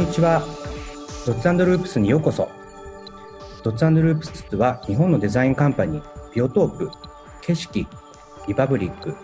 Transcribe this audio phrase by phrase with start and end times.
[0.00, 0.42] にちは。
[1.26, 2.48] ドッツループスにようこそ。
[3.62, 6.90] ドッツループスは日本のデザインカンパニー、ビオトープ、
[7.42, 7.86] 景色、
[8.48, 9.14] リパブリック、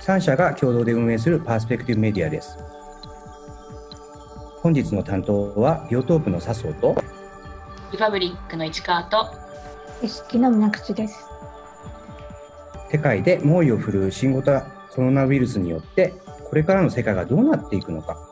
[0.00, 2.58] 3社が共同で運営するパースペクティブメディアです。
[4.62, 6.96] 本日の担当はビオトープの笹生と
[7.92, 9.28] リパブリックの市川と
[10.00, 11.24] 景色の水口です。
[12.90, 16.14] 世界で猛威を振るう新型コロナウイルスによって
[16.50, 18.25] これからの世界がどうなっていくのか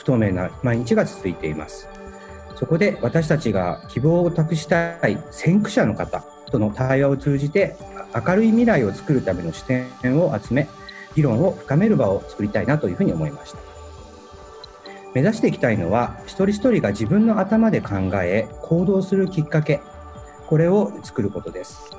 [0.00, 1.86] 不透明な毎日が続いています。
[2.56, 7.76] そこで私たちが希望を託したい先駆者の方との対話を通じて
[8.14, 10.68] 明るい未来を作るための視点を集め
[11.14, 13.58] 議論を深める場を作りたいなというふうに思いました。
[15.14, 19.80] 目指していきたいのは一人一人が自分の頭で考え行動するきっかけ
[20.46, 21.90] これを作ることです。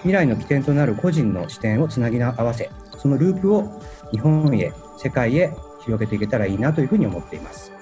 [0.00, 5.52] 未来の起点となる個人の視点をつなぎ合わせそのループを日本へ世界へ
[5.88, 7.72] 広げていけたらいいなというふうに思っています。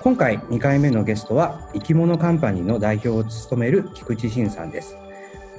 [0.00, 4.96] 今回2回目のゲストは生き物カンパニーの代表を務める菊池慎さんです。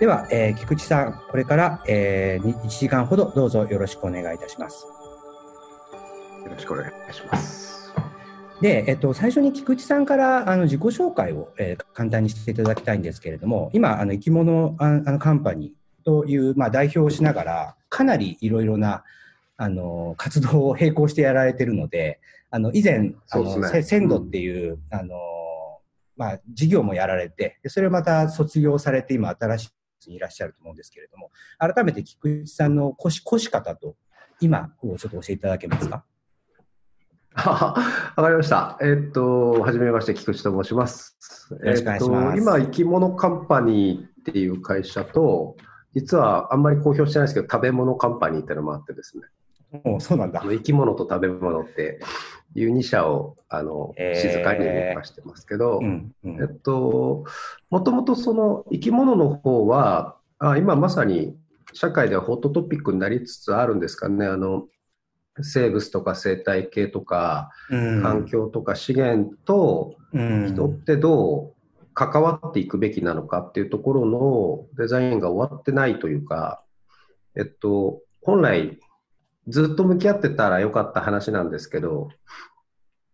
[0.02, 4.86] では、えー、菊池さんこれから、えー、1時間ほどどうぞよろしくお願いいたします。
[6.44, 7.94] よろしくお願いします。
[8.60, 19.06] で、えっと、最初に菊池さんからあの自己紹介を、えー、簡単にしていただきたいんですけれども、今、あの生き物あのカンパニーという、まあ、代表をしながら、かなりいろいろな
[19.58, 25.16] あの活動を並行してやられているので、あの以前、あの、ね、鮮度っていう、うん、あの
[26.16, 29.72] まあ、事業もやられて、それをまた卒業されて、今、新し
[30.08, 33.96] いにいらっしゃると思うんですけれども、改めて菊池さんの腰腰方と、
[34.40, 36.06] 今をちょっと教えていただけますか？
[37.36, 37.74] わ
[38.16, 38.78] かりました。
[38.82, 41.18] えっと、はじめまして、菊池と申します。
[41.52, 42.38] よろしくお願いします。
[42.38, 45.56] えっと、今、生き物カンパニーっていう会社と、
[45.96, 49.24] 実はあんまり公表してないですけど、食べ物カンパニーっていうのもあってですね。
[49.84, 50.42] おそうなんだ。
[50.44, 52.00] 生き物と食べ物って
[52.56, 57.26] いう2社をあの、えー、静かに動かしてますけど、うんうん、えっと、
[57.70, 61.36] もともとその生き物の方は、あ今まさに
[61.74, 64.26] 社会ではホットトピックになりつつあるんですかね。
[64.26, 64.68] あの
[65.42, 76.64] 生物とか生態系とか、環境とか資源と人ってどう関わっていくべきなのかっていうところのデザインが終わってないというか、
[77.36, 78.80] えっと、本来
[79.48, 82.10] ずっと向き合ってたらよかった話なんですけど、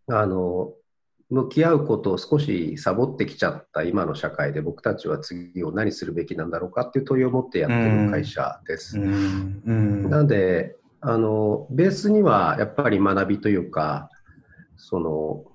[0.07, 0.73] あの、
[1.29, 8.97] 向き合うことを少しサボってきちゃった今の社会で僕たちは次を何するべきなんだろうかっていう問いを持ってやってる会社です。
[10.09, 14.09] なので、あの、ベースにはやっぱり学びというか、
[14.75, 15.45] その、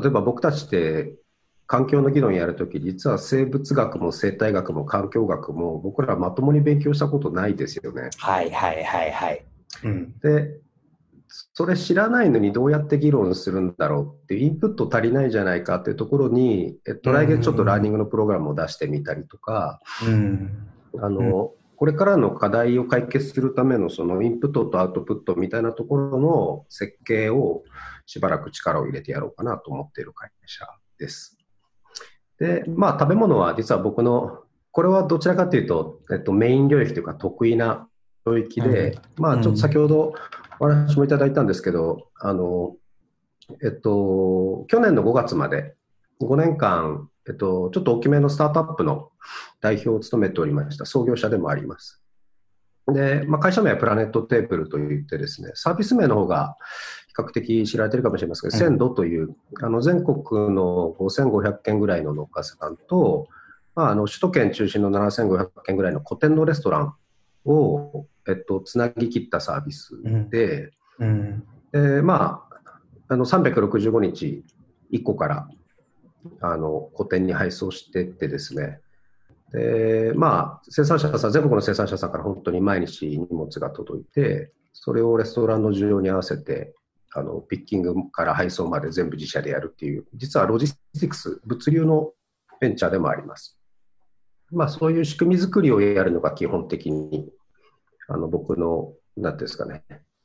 [0.00, 1.14] 例えば僕たちって
[1.66, 8.10] 環境の議論やるとき、実は生物学も生態学も環境学も僕らまともに勉強したことないですよね。
[8.18, 9.44] はいはいはいはい。
[9.82, 10.60] うん、で、
[11.52, 20.68] それ知らないのにどうやって議論するんだろうっていうインプット足りないじゃないかっていうところに、えっと、来月ちょっとラーニングのプログラムを出してみたりとか、うん、
[21.00, 27.64] あの、これからの課題を解決するためのそのインプットとアウトプットみたいなところの設計を
[28.06, 30.66] しばらく力を入れてやろうかなと思っている会社
[30.98, 31.36] です。
[32.38, 37.88] で、まあ食べ物は実は僕の、これはどちらかというと、えっと、メイン領域というか得意な
[38.26, 40.14] 領域で、うん、まあちょっと先ほど
[40.60, 42.76] お話もいただいたんですけど、あの、
[43.62, 45.74] えっと、去年の5月まで
[46.20, 49.10] 5年間えっと、ちょっと大きめのスタートアップの
[49.60, 52.02] 代表を務めておりました創業者でもあります。
[52.86, 56.56] で、まあ、会社名はプラネットテーブルといってですね、サービス名の方が
[57.08, 63.28] 比較的知られているかもしれませんが、鮮度という、あの全国の5500件ぐらいの農家さんと、
[63.74, 66.94] まあ、あの首都圏中心の7500件ぐらいの古典のレストラン
[67.44, 69.90] を、えっと、つなぎ切ったサービス
[70.30, 71.44] で、うん。
[71.72, 72.54] うん、でまあ、
[73.08, 74.44] あの365日
[74.92, 75.48] 1個から
[76.40, 78.80] あの個展に配送してってですね、
[79.52, 86.74] でまあ、生産者さん、全国の生産者さんから本当に毎日荷物が届いて、それをレストランの需要に合わせて、
[87.12, 92.10] あのピッキングから配送まで全部自社でやるっていう、実はロジスティクス、物流の
[92.60, 93.58] ベンチャーでもあります。
[94.50, 97.28] まあ、そういう仕組み作りをやるのが基本的に
[98.08, 99.84] あの僕の、なんていうんですかね、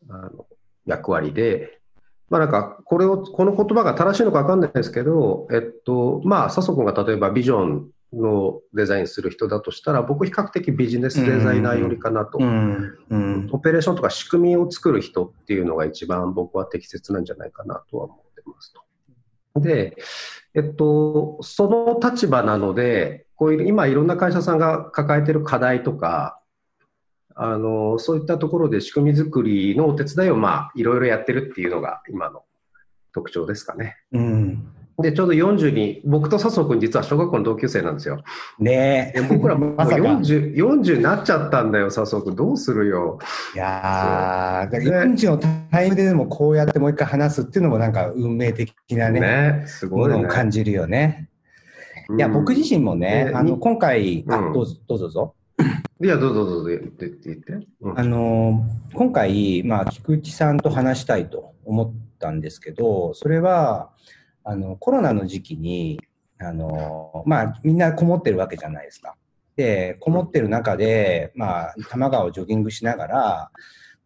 [0.10, 0.46] あの
[0.86, 1.80] 役割で、
[2.30, 12.38] まあなんか、これを、この言葉が正しいのか分かんないですけど、えっと、まあ、笹生君が例えばビジョンのデザインする人だとしたら、僕比較的ビジネスデザイナー寄りかなと。
[12.38, 18.74] オペレーションとか仕組みを作る人っていうのが一番僕は適切なんじゃないかなとは思ってます
[19.54, 19.60] と。
[19.60, 19.98] で、
[20.56, 26.39] えっと、その立場なので、こういう今いろんな会社さんが抱えてる課題とか、
[27.42, 32.44] あのそういったところで仕組み作りのお手伝いをまあいろいろやってるっていうのが今の
[33.14, 33.96] 特徴ですかね。
[34.12, 34.68] うん。
[35.02, 38.22] で、ちょうど40に、僕と笹生君実は小学校の同級生なんですよ。
[38.60, 39.22] ねえ。
[39.22, 39.96] で僕らもう まさか。
[39.96, 42.36] 40、40になっちゃったんだよ、笹生君。
[42.36, 43.18] どうするよ。
[43.56, 45.38] いやー、だから40の
[45.72, 50.32] タイムででもこうやってもう一回話すっていうのもなんか運命的なね、ね、すごいねものを。
[50.32, 51.30] 感じるよね。
[52.18, 55.36] いや、僕自身もね、ねあの、に今回、あうんどうぞ、どうぞどうぞ。
[56.00, 56.08] 身。
[56.08, 57.68] いや、どうぞどうぞ言って言って。
[57.82, 63.92] うんあの、今回、まあ、菊池さんと話したいと思ったんですけど、それは、
[64.44, 66.00] あの、コロナの時期に、
[66.40, 69.16] あの、まあ、みんなこもってるわけじゃないですか。
[69.56, 73.52] で、こもってる中で、まあ、多摩川をジョギングしながら、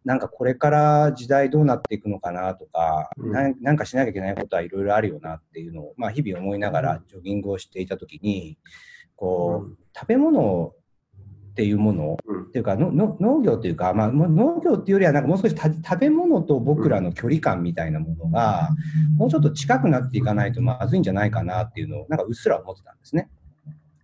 [0.04, 8.58] なんかこれから時代どうなっていくのかなとか、うんなんかしなきゃいけないことはいろいろあるよなっていうのを、まあ、日々思いながらジョギングをしていたときに、
[9.16, 10.74] こう、食べ物
[11.54, 12.16] っていうもの。
[12.26, 12.42] うん。
[12.42, 18.70] っていうかのの農業というか、まあ、農業っていうよりはなんかもう少した食べ物と僕らの距離感みたいなものが、
[19.16, 23.30] もうちょっと近くなっていかないとまずいんじゃないかなっていうのをなんかうっすら思ってたんですね。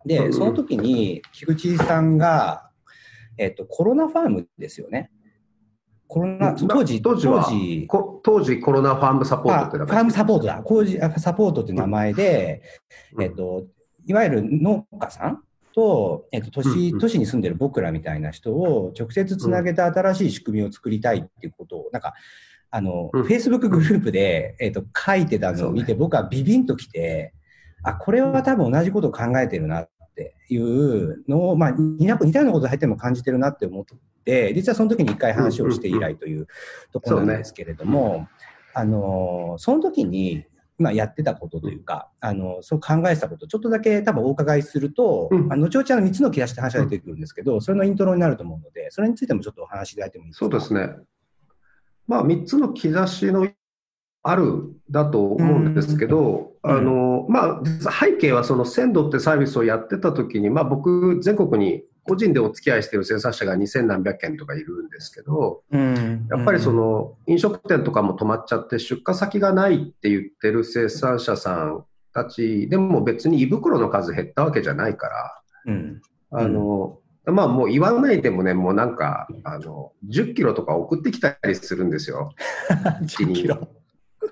[0.06, 0.32] で、うん。
[0.32, 2.70] その時に菊池さんが、
[3.36, 5.10] えっと、コロナファームですよね。
[6.06, 10.62] コロナ、当時、当時は当時こ当時コロナファームサポートってあ名ファームサポートだ。
[10.62, 12.62] 工事あサポートって名前で、
[13.20, 13.64] えっと、
[14.06, 15.42] いわゆる農家さん
[15.80, 22.12] と、えっと、都市都市に住んでる僕らみたいな人を直接つなげた新しい仕組みを作りたいっていうことを、なんか、
[22.70, 23.22] あの、うん。
[23.22, 27.32] Facebook グループで、えっと、書いてたのを見て、僕はビビンときて、
[27.82, 33.84] あ、これは多分同じことを考えてるなっていうのを、まあ、似た似たようなこと入っても感じてるなって思っ
[34.24, 36.46] て、実はその時に一回話をして以来という
[36.92, 38.28] ところなんですけれども、
[38.74, 40.44] あの、その時に、
[40.80, 45.46] 今やってたことというか、あの、そう考えてたこと、ちょっとだけ多分お伺いすると、うん。
[45.46, 50.44] まあ、後々あの3つの切らして話が出てくるんですけど、それのイントロになると思うので、それについてもちょっとお話しいただいてもいいですか？
[50.46, 50.96] そうですね。
[52.08, 53.46] まあ、3つの兆しの
[54.22, 76.02] あるだと思うんですけど、うんあの、まあ、実は背景はその鮮度ってサービスをやってた時に、まあ僕、全国に個人でお付き合いしている生産者が2000何百件とかいるんですけど、うんやっぱりそ、の飲食店とかも止まっちゃって出荷先がないって言ってる生産者さんたちでも別に胃袋の数減ったわけじゃないから、うん。
[76.32, 82.34] あの、まあもう言わないでもね、もうなんか、あの、10キロとか送ってきたりするんですよ。
[83.06, 83.68] 10キロ。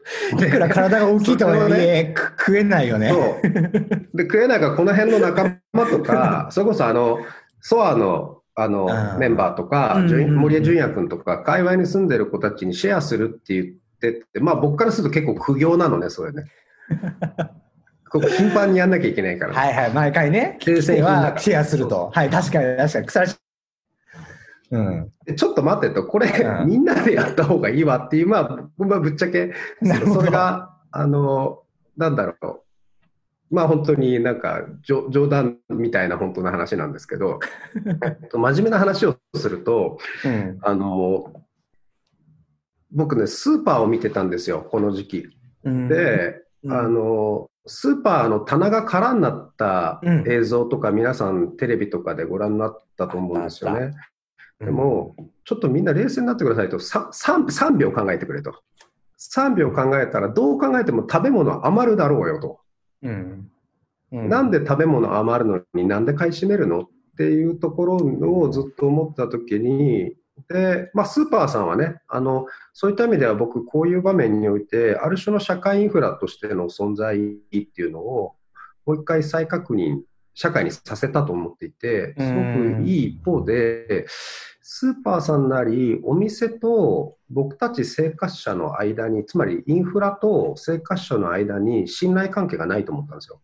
[0.32, 3.10] いくら体が大きいとはいえ、く食えないよね。
[3.10, 4.16] そう。
[4.16, 7.18] で、食えないからこの辺の仲間とか、 それこそあの、
[7.60, 8.88] ソアの、あの
[9.18, 13.66] メンバーとか、森江淳也君とか、界隈に住んでる子たちにシェアするって言っ
[14.00, 16.44] てて、まあ僕からすると結構苦行なのね、それね。
[18.10, 19.54] ここ頻繁にやんなきゃいけないから。
[19.54, 22.10] はいはい、毎回ね、形成品だからはシェアすると。
[22.12, 23.06] はい、確かに確かに。
[23.06, 23.36] 腐らし
[24.70, 25.12] うん。
[25.24, 29.52] でちょっと待ってと、これ、うんみんなでやった方がいいわっていう、まあ、僕はぶっちゃけ、
[29.82, 31.62] それが、あの、
[31.96, 32.60] なんだろう。
[33.50, 37.40] まあ本当になんか冗冗談みたいな本当の話なんですけど、
[38.04, 40.58] えっと真面目な話をすると、うん。
[40.62, 41.32] あの、
[42.90, 45.28] 僕ね、スーパーを見てたんですよ、この時期。
[45.64, 53.94] うん、で、うんあの、スーパーの棚が空になったうん映像とか皆さんテレビとかでご覧になったと思うんですよね。
[54.58, 58.54] でも、ちょっとみんな冷静になってくださいと、さ 3, 3秒考えてくれと。
[59.18, 62.60] 3秒考えたら、どう考えても食べ物余るだろうよと。
[63.02, 63.50] うん、
[64.12, 70.14] うなんで食べ物余るのになんで買い占めるのっていうところをずっと思ったときに、
[70.48, 78.36] で、まあ、スーパーさんはね、あの、そういった意味では僕、こういう場面において、ある種の社会インフラとしての存在っていうのを、
[78.86, 80.02] もう一回再確認、
[80.34, 84.06] 社会にさせたと思っていて、すごくいい一方で、
[84.70, 93.40] スーパーさんなり、お店と僕たち生活者の間に、つまりインフラと生活者の間に信頼関係がないと思ったんですよ。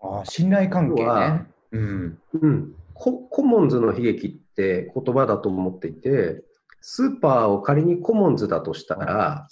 [0.00, 1.46] ああ信頼関係ね。
[1.72, 2.18] うん。
[2.40, 6.42] うん、ココモンズの悲劇って言葉だと思っていて、
[6.80, 9.46] スーパーを仮にコモンズだとしたら。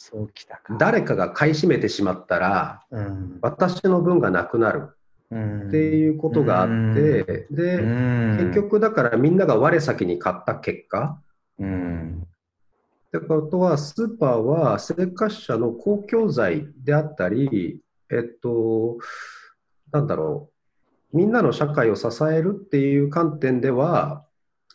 [0.79, 3.39] 誰かが買い占めてしまったら、うん。
[3.43, 4.89] 私の分がなくなるうん
[5.33, 11.21] っていうことがあって、うで、ん、結局だからみんなが我先に買った結果、
[11.59, 12.27] うん、
[13.19, 18.99] ってことは、スーパーは生活者の公共財であったり、えっと、
[19.91, 20.51] なんだろ
[21.13, 24.25] う、みんなの社会を支えるっていう観点では、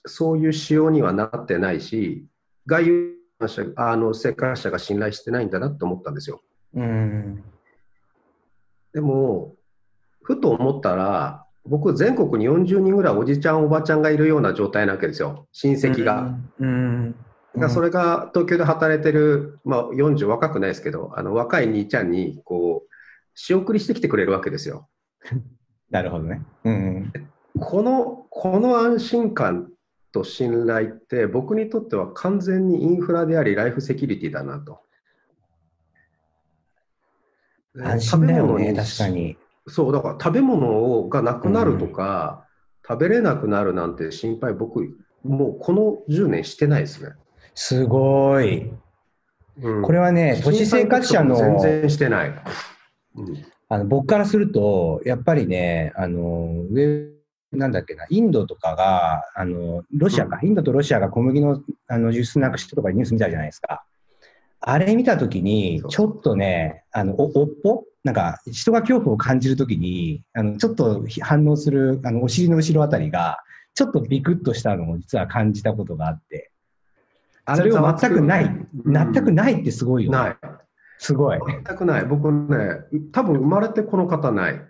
[0.06, 2.28] そういう仕様にはなってないし、
[2.68, 6.42] 外有者あの生活者が信頼してないんだなって思ったんですよ。
[6.76, 7.44] うん。
[8.94, 9.57] でも、
[10.28, 16.36] ふと思ったら、僕、全国に40人ぐらいおじちゃん、おばちゃんがいるような状態なわけですよ、親戚が。
[16.60, 17.12] うん。
[17.14, 22.90] だからそれが東京で働いてる、まあ、40若くないですけど、あの若い兄ちゃんにこう
[23.36, 24.90] 仕送りしてきてくれるわけですよ。
[25.90, 26.42] なるほどね。
[26.66, 26.74] うん
[27.56, 27.62] うん。
[27.62, 29.72] このこの安心感
[30.12, 34.82] と信頼って僕にとっては完全にインフラでありライフセキュリティだなと。
[37.82, 39.38] 安心だよね、確かに。
[39.68, 42.46] そう、だから食べ物がなくなるとか、
[42.88, 47.12] 食べれなくなるなんて心配、僕、もうこの10年してないですね。
[47.54, 48.72] すごい。
[49.62, 52.30] うんこれはね、都市生活者の全然してない。
[53.16, 57.10] うんあの僕からすると、やっぱりね、あの上
[57.52, 63.84] なんだっけな、インドとかが、あのロシアか、インドとロシアが小麦のあの輸出なくしてとかニュース見たじゃないですか。
[64.60, 67.84] あれ見たときに、ちょっとね、あのおおっぽ？
[68.04, 73.38] なんか人が恐怖を感じるときにあの、ちょっと反応するあのお尻の後ろあたりが、
[73.76, 76.52] ちょっとビクッとしたのを実は感じたことがあって、
[77.56, 80.18] それを全くない、全くないってすごいよね。
[80.18, 80.36] ない。
[80.98, 81.40] すごい。
[81.66, 82.06] 全くない。
[82.06, 84.62] 僕ね、多分生まれてこの方ない。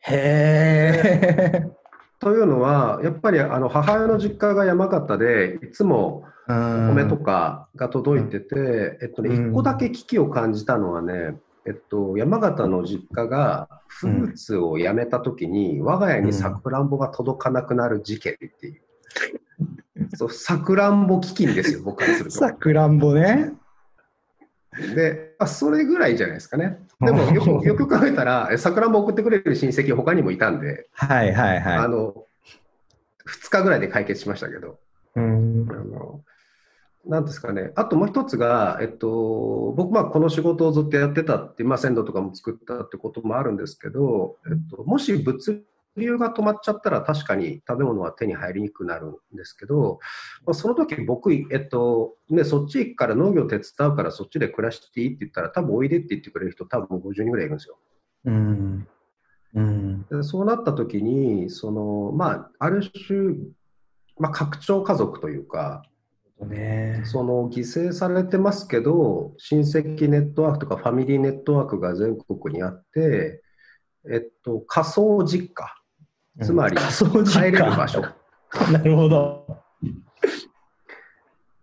[0.00, 1.77] へー。
[2.20, 6.54] というのは、やっぱりあの母親の実家が山形で、いつもおお
[6.94, 18.82] 米とかが届いてて、えっとね、うん一個だけ危機を感じたのはね、えっと、山形の実家がフルーツをやめたときに、我が家にさくらんぼが届かなくなる事件っていう。
[20.16, 22.36] そう、さくらんぼ基金ですよ、僕からすると。
[22.36, 23.52] さくらんぼね。
[24.94, 26.78] で、あそれぐらいじゃないですかね。
[27.04, 31.76] でもよく、よく考えたら、えさくらんぼ送ってくれる親戚他にもいたんで、はいはいはい。
[31.76, 32.26] あの、
[33.26, 34.80] 2日ぐらいで解決しましたけど、
[35.14, 35.66] うん。
[35.70, 36.24] あの、
[37.06, 45.64] なんですかね、あともう一つが、えっと、僕、まあ、この仕事をずっとやってたって、まあ、鮮度とかも作ったってこともあるんですけど、えっと、もし物
[45.98, 49.98] 流が止まっちゃったら、確かに食べ物は手に入りにくくなるんですけど、
[50.46, 57.78] まあ、その時僕、えっと、ね、そっち行くから農業手伝うから、そっちで暮らしていいって言ったら、多分おいでって言ってくれる人、多分50人ぐらいいるんですよ。
[58.24, 58.88] うん。
[59.54, 60.06] うん。
[60.10, 63.34] でそうなった時に、その、まあ、ある種、
[64.18, 65.82] まあ、拡張家族というか、
[66.46, 67.02] ね。
[67.04, 73.42] その犠牲されてますけど、親戚ネットワークとかファミリーネットワークが全国にあって、
[74.10, 75.74] えっと、仮想実家、
[76.42, 78.02] つまり帰れる場所。
[78.72, 79.46] なるほど。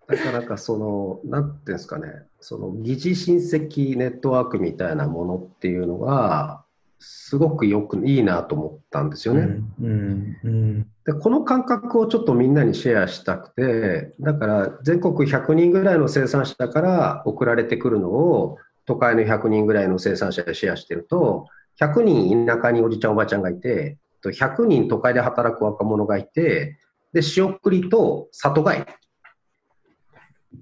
[0.07, 2.07] なかなかその、なんていうんですかね、
[2.39, 6.63] その疑似親戚ネットワークみたいなものっていうのが、
[6.99, 9.41] すごくよくいいなと思ったんですよね。
[9.81, 10.37] うん。
[10.43, 10.87] うん。
[11.05, 21.47] でこの感覚をちょっとみんなにシェアしたくて、だから全国100人ぐらいの生産者から送られてくるのを、都会の100人ぐらいの生産者でシェアしてると、
[21.79, 26.77] 100人田舎におじちゃんおばちゃんがいて、と100人都会で働く若者がいて、
[27.13, 28.85] で、仕送りと里帰り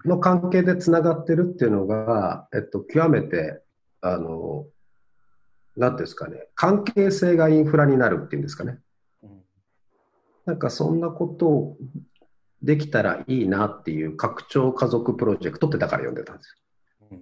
[0.06, 3.62] の関係でつながってるっていうのが、えっと、極めて、
[4.02, 4.66] あの、
[5.76, 8.80] なんていうんですかね、関係性がインフラになるっていうんですかね。
[10.46, 11.78] なんかそんなことを
[12.62, 16.58] できたらいいなっていう拡張家族プロジェクトってだから呼んでたんです
[17.12, 17.20] よ。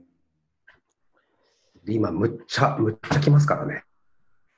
[1.85, 3.83] で今、むっちゃ、むっちゃ来ますからね。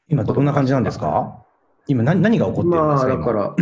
[0.07, 1.45] 今どんな感じなんですか？
[1.87, 3.55] 今何何が起こってるんですまあ、かだから、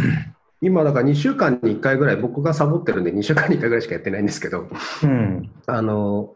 [0.61, 4.67] 今、だから 2週間に1回ぐらい、僕がサボってるんで2週間に1回ぐらいしかやってないんですけど、
[5.01, 5.51] 今うん。
[5.65, 6.35] あの、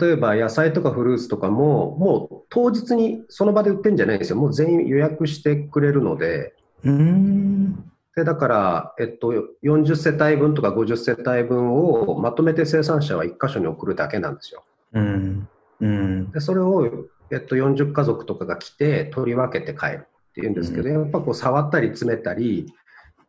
[0.00, 4.36] 例えば野菜とかフルーツとかも、もう当日にその場で売ってるんじゃないんですよ。
[4.36, 7.74] もう全員予約してくれるので、うん。
[8.14, 14.62] で、だから、えっと、40世帯分とか50世帯分をまとめて生産者は1箇所に送るだけなんですよ。
[14.92, 15.48] うん。
[15.80, 16.30] うん。
[16.30, 22.66] で、それを、えっと、40家族とかが来て取り分けて帰るっていうんですけど、やっぱこう触ったり詰めたり、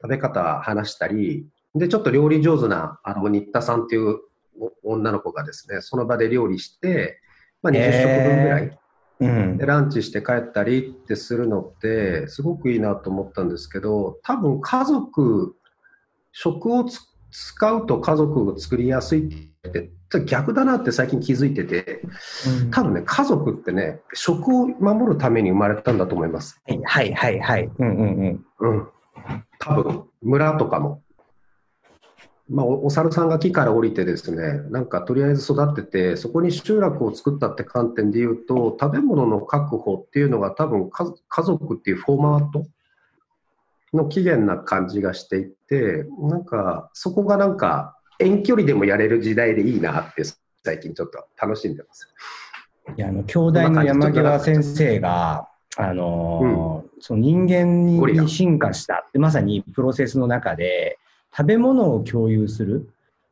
[0.01, 1.45] 食べ方話したり、
[1.75, 4.19] で、ちょっと料理上手な、あの、新田さんっていう
[4.83, 7.19] お女の子がですね、その場で料理して、
[7.61, 8.79] まあ、20食分ぐらい、
[9.19, 9.57] うん。
[9.57, 15.55] で、ランチして帰ったりってするのって、すごくいいなと思ったんですけど、多分家族、
[16.31, 16.99] 食をつ
[17.31, 19.89] 使うと家族を作りやすいって、
[20.21, 22.01] 逆だなって最近気づいてて、
[22.71, 26.61] 多分ね、家族ってね、食を守るために生まれたんだと思います。
[26.85, 27.69] はいはいはい。
[27.79, 28.71] うんうんうん。
[28.71, 28.87] うん。
[29.59, 31.01] 多分、村とかも。
[32.49, 42.65] まあ、おお猿さんが木から降りてですね、なんかとりあえず育ってて、そこに集落を作ったって観点で言うと、食べ物の確保っていうのが多分家家族っていうフォーマット
[43.93, 50.23] の起源な感じがしていて、なんかそこがなんか遠距離でもやれる時代でいいなって
[50.63, 52.07] 最近ちょっと楽しんでます。
[52.97, 60.99] いや、あの、兄弟の山際先生が、あのーその人間に進化したって、まさにプロセスの中で、
[61.35, 62.89] 食べ物を共有する。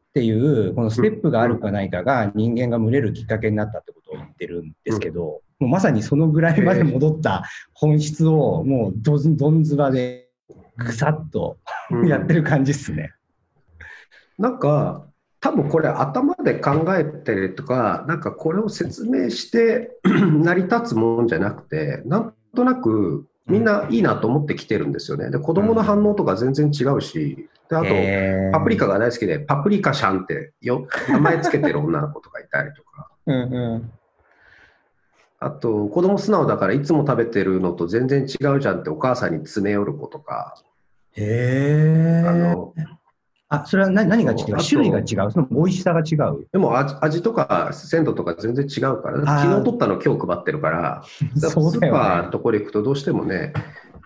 [0.09, 9.15] っていう、このステップがあるかないかが人間が群れるきっかけになったってことを言ってるんですけど、もうまさにそのぐらいまで戻った本質を、もうど
[9.51, 10.27] んずばで
[10.75, 11.59] ぐさっと
[11.91, 13.13] うん やってる感じっすね。
[14.37, 15.05] なんか、
[15.39, 25.31] 多分これ頭で考えてるとか、なんかこれを説明して 成り立つもんじゃなくて、なんとなくみんないいなと思ってきてるんですよね。
[25.31, 27.87] で、子供の反応とか全然違うし、で、あと、
[28.51, 33.91] パプリカが大好きで、パプリカシャンってよ名前つけてる女の子とかいたりとか、 うんうん。
[35.39, 40.55] あと、子供素直だからいつも食べてるのと全然違うじゃんってお母さんに詰め寄る子とか、
[41.13, 42.73] へあーの、
[43.53, 44.57] あ、それは何何が違う？
[44.63, 45.31] 種類が違う？
[45.31, 46.47] その美味しさが違う？
[46.53, 51.03] でも味味とか鮮度とか全然違うから、昨日取ったの今日配ってるから、
[51.35, 51.99] そうだよね。
[51.99, 53.51] スーパーのところ行くとどうしてもね、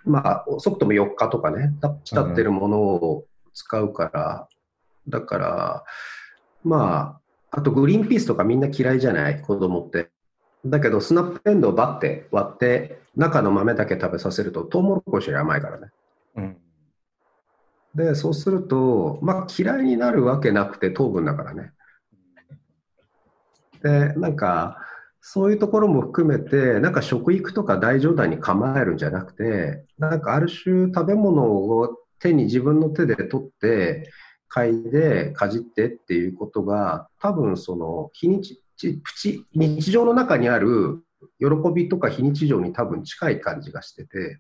[0.04, 4.48] まあ、遅くとも4日とかね、経ってるものを使うから、
[5.08, 5.84] だから、
[6.64, 7.20] ま
[7.52, 10.10] あ、あとグリーンピースとかみんな嫌いじゃない、子供って。
[10.66, 15.88] だけど、スナップエンドウバッて割って、中の豆だけ食べさせると、トウモロコシより甘いからね。
[16.38, 16.58] うん
[17.96, 21.72] で、そうすると、まあ嫌いになるわけなくて糖分だからね。
[23.82, 24.78] で、なんか、
[25.22, 34.12] そういうところも含めて、なんか食育とか大冗談に構えるんじゃなくて、なんかある種食べ物を手に自分の手で取って、
[34.54, 41.02] 嗅いでかじってっていうことが、多分その日にち、プチ、日常の中にある
[41.40, 44.40] 喜びとか非日常に多分近い感じがしてて、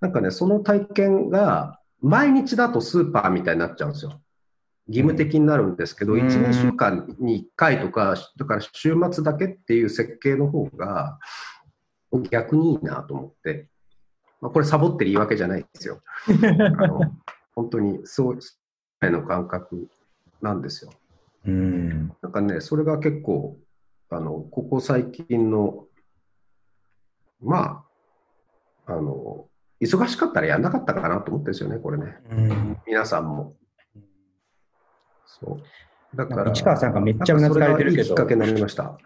[0.00, 4.20] なんかね、その体験が毎日だとスーパーみたいになっちゃうんですよ。
[4.88, 11.18] 義務的になるんですけど、うん1、2週間に1回とか、だから週末だけっていう設計の方が
[12.30, 13.68] 逆にいいなと思って、
[14.40, 16.02] まあ、これサボってる言い訳じゃないですよ。
[16.26, 17.00] あの
[17.54, 18.56] 本当にそう、そ
[19.02, 19.88] うの感覚
[20.42, 20.92] なんですよ。
[21.46, 23.58] うんなんかね、それが結構、
[24.10, 25.86] あの、ここ最近の、
[27.40, 27.84] ま
[28.86, 29.48] あ、あの、
[29.80, 32.16] 忙しかったらやんなかったかなと思ってるんですよね、これね。
[32.30, 33.54] うん皆さんも。
[35.26, 36.16] そう。
[36.16, 38.98] だから、市川さんがめっちゃうなずかれてるけどいいきっかけになりました。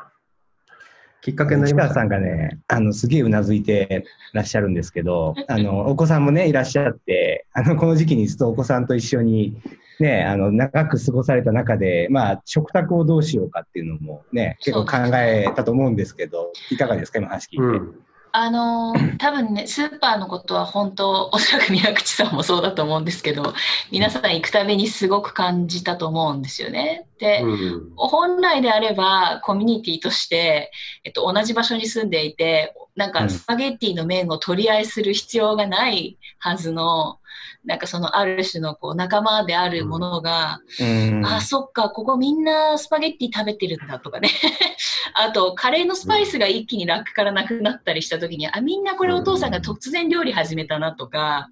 [1.20, 1.92] きっかけになりました。
[1.92, 9.56] 市川さんがね、あの、すげえうなずいてらっしゃるんですけど、あの、お子さんもね、いらっしゃって、あの、この時期にずっとお子さんと一緒に、
[10.00, 17.62] ね、あの、長く過ごされた中で、まあ、食卓をどうしようかっていうのもね、結構考えたと思うんですけど、いかがですか、今話聞いて。
[17.62, 18.03] うん。
[18.36, 23.54] あのー 多分ねスーパーのことは本当おそらく宮口さんもそうだと思うんですけど
[23.92, 27.06] 皆さん行くたびにすごく感じたと思うんですよね。
[27.20, 27.92] で、うん。
[27.94, 30.72] 本来であればコミュニティとして、
[31.04, 37.20] えっと、同じ場所に住んでいてなんかスパゲッティの麺を取り合いする必要がないはずの
[37.64, 41.26] なんかそのある種のこう仲間であるものが、うん。
[41.26, 44.28] あそっかここみんなスパゲッティ食べてるんだとかね。
[45.14, 51.48] あとカレーのスパイスが一気にラックからなくなったりした時にあみんなこれお父さんが突然料理始めたなとか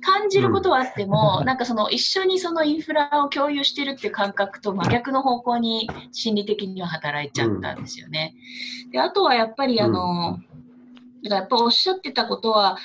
[0.00, 8.34] 感じることはあっても、なんかその一緒にそのインフラを共有してるっていう感覚と真逆の方向に心理的には働いちゃったんですよね。
[8.92, 10.38] であとはやっぱりあの、
[11.24, 12.78] だからやっぱおっしゃってたことは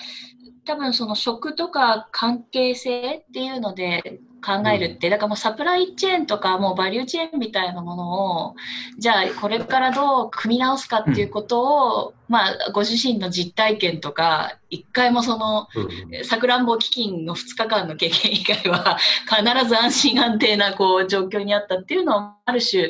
[0.65, 8.56] 多分その食とか関係性っていうので考えるって、だからもうサプライチェーンとかもうバリューチェーンみたいなものを
[8.99, 18.97] じゃあこれからどう組み直すかっていうことを、まあご自身の実体験とか一回もそのうんさくらんぼ基金の2日間の経験以外は
[19.30, 22.89] 必ず安心安定なこう状況にあったっていうのをある種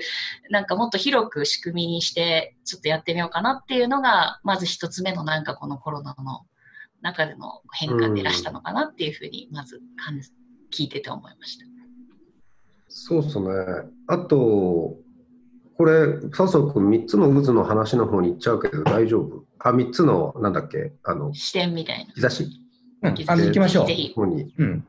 [0.49, 6.45] なんかもっと広く仕組みにしてちょっとやってみようかなっていうのがまず一つ目のなんかこのコロナの
[7.03, 10.31] 中での変化でらしたのかなっていうふうにまず感じ
[10.73, 11.65] 聞いてて思いました。
[12.87, 13.49] そうですね。
[14.07, 14.95] あと、
[15.75, 19.43] これ、笹生君、3つの渦の話の方に行っちゃうけど大丈夫？
[19.59, 22.13] あ、3つの、なんだっけ、あの、視点みたいな。
[22.13, 22.47] 日差し？
[23.01, 23.95] うん、あの行きましょうぜ。
[23.95, 24.13] ひ。
[24.15, 24.87] うん。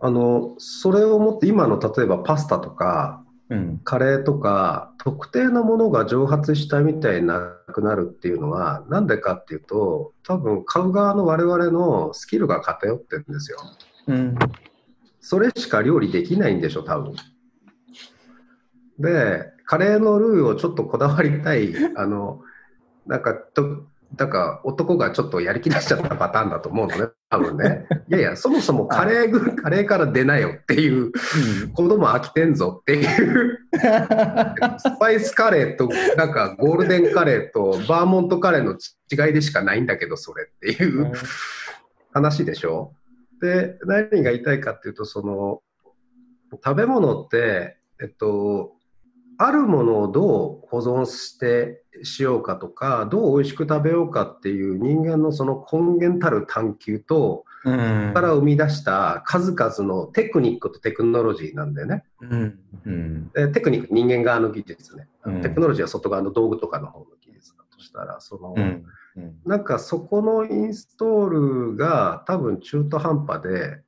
[0.00, 3.78] あの、それをもって今の例えばパスタとか、うん。
[3.84, 13.58] カレーとか、特定のものが蒸発したみたいになくなるっていうのは、なんでかっていうと、多分買う側の我々のスキルが偏ってるんですよ。
[14.06, 14.38] うん。
[15.20, 17.14] それしか料理できないんでしょ、多分。
[18.98, 22.42] で、カレーのルーをちょっとこだわりたい、あの、
[23.06, 27.86] なんか、と、なんか男がちょっとやりき出しちゃったパターンだと思うのね、 多分ね。
[28.08, 31.12] いやいや、そもそもカレーぐ、カレーから出なよっていう、
[31.72, 33.58] 子供飽きてんぞっていう、
[34.78, 41.12] スパイスカレーと、なんかゴールデンカレーとバーモントカレーの違いでしかないんだけど、それっていう
[42.12, 42.94] 話でしょ。
[43.40, 45.62] で、何が言いたいかっていうと、その、
[46.64, 48.74] 食べ物って、えっと、
[49.44, 62.04] あるものをどう保存してしようかとか、どう美味しく食べようかっていう人間のその根源たる探求と、うん、から生み出した数々のテクニックとテクノロジーなんだよね。
[62.20, 62.58] うん。
[62.86, 68.84] うん、でテクニック、人間側の技術ね、うん、テクノロジーは外側の道具とかの方の技術だとしたら、その、うん。
[69.16, 71.28] うん、なんかそこのインストー
[71.70, 73.82] ルが多分中途半端で、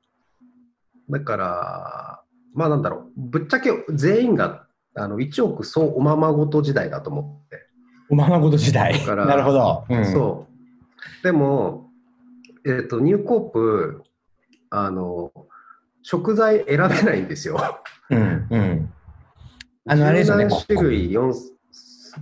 [1.09, 2.21] だから、
[2.53, 4.64] まあなんだろう、ぶっちゃけ全員が
[4.95, 7.65] あの1億総おままごと時代だと思って。
[8.09, 9.05] おままごと時代。
[9.05, 9.85] なるほど。
[9.89, 11.23] うん、そう。
[11.23, 11.89] でも、
[12.65, 14.03] えっ、ー、と、ニューコープ、
[14.69, 15.31] あの、
[16.01, 17.81] 食材選べないんですよ。
[18.09, 18.93] うん、うん。
[19.87, 20.47] あの、あれですよね。
[20.67, 21.33] 種類4、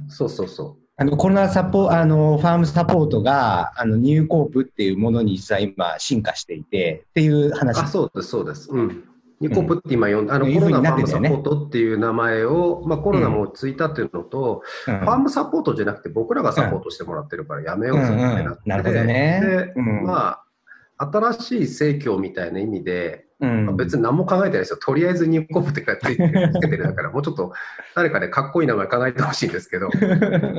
[0.08, 0.84] そうそうそう。
[0.96, 8.70] あのコロナサポあのファームサポートがあのニューコープっていうものに実は今進化していてっていう話あそうです、そうです。
[8.72, 9.04] うん、
[9.40, 19.42] ニコプって今呼んあの、コロナファームサポートっていう名前を、まあコロナもついたっていうのと、ファームサポートじゃなくて僕らがサポートしてもらってるからやめようぜってなって、なるほどね。
[19.76, 20.40] で、ま
[20.98, 24.78] あ、新しい生協みたいな意味で、まあ、別に何も考えてないですよ。
[24.78, 27.52] とりあえずニコプってついててるだから、 もうちょっと
[27.96, 29.90] 誰かね、かっこいい名前考えてほしいんですけど、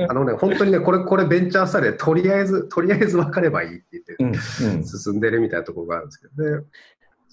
[0.07, 6.63] あのね、本当にね、これ、これベンチャースタイルで、とりあえず、とりあえず分かればいいって言って、進んでるみたいなところがあるんですけど、で、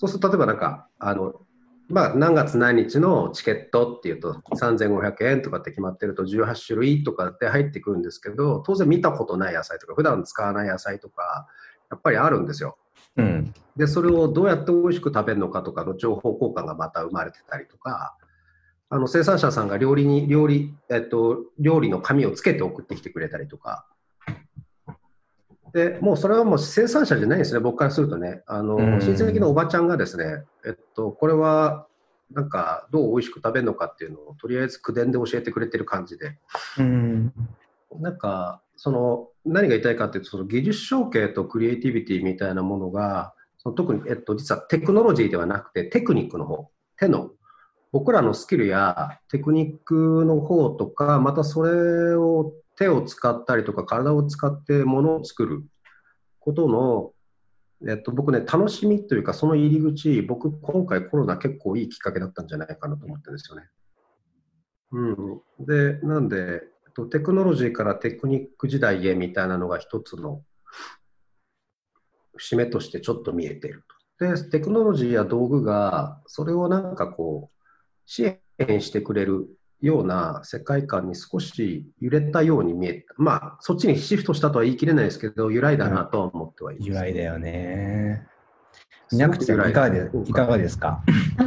[0.02, 1.32] そうすると例えばなんか、あの、
[1.88, 11.46] まあ、何月何日のチケットっていうと3500円とかって決まってると18種類とかって入ってくるんですけど当然見たことない野菜とか普段使わない野菜とか
[11.90, 12.78] やっぱりあるんですよ。
[13.16, 18.16] うん、でそれをどうやって美味しく食べるのかとかの情報交換がまた生まれてたりとか
[18.88, 23.86] あの生産者さんが料理に料理、えっと、料理の紙をつけて送ってきてくれたりとか
[25.72, 28.42] で、もうそれはもう生産者じゃないですね、僕からするとね。
[28.46, 31.86] あの、親戚のおばちゃんがですね、えっと、これは、
[32.30, 36.38] なんか、どう美味しく食べるのかっていうのを、とりあえず口伝で教えてくれてる感じで。
[36.78, 37.32] うん、
[38.00, 47.30] なんか、その、何が言いたいかっていうと、その技術承継とクリエイティビティみたいなものが、その特に、えっと、実はテクノロジーではなくて、テクニックの方、手の、
[47.92, 55.64] 僕らのスキルやテクニックの方とか、またそれを手を使ったりとか体を使ってものを作る
[56.40, 57.12] ことの、
[57.88, 63.68] えっと、僕ね、楽しみというか、その入り口、僕、今回コロナ結構いいきっかけだったんじゃないかなと思ってるんですよね。
[64.90, 65.40] うん。
[65.64, 70.42] で、なんで、えっとテクノロジーからテクニック時代へみたいなのが一つの
[72.36, 73.84] 節目としてちょっと見えている
[74.18, 74.34] と。
[74.34, 77.62] で、テクノロジーや道具が、それをなんかこう、
[78.06, 79.48] 支援してくれる
[79.82, 83.14] ような世界観に少し揺れたように見えた。
[83.18, 88.26] まあ、そっちにシフトしたとは言い切れないですけど、揺らいだなとは思ってはいます、揺らいだよね。
[89.10, 91.02] いなくていかがでいかがですか？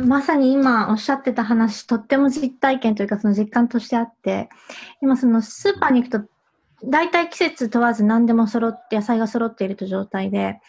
[0.06, 4.50] まさに今おっしゃってた話、とっても実体験というか、その実感としてあって、
[5.02, 6.28] 今そのスーパーに行くと、
[6.84, 10.60] 大体季節問わず何でも揃って、野菜が揃っているという状態で、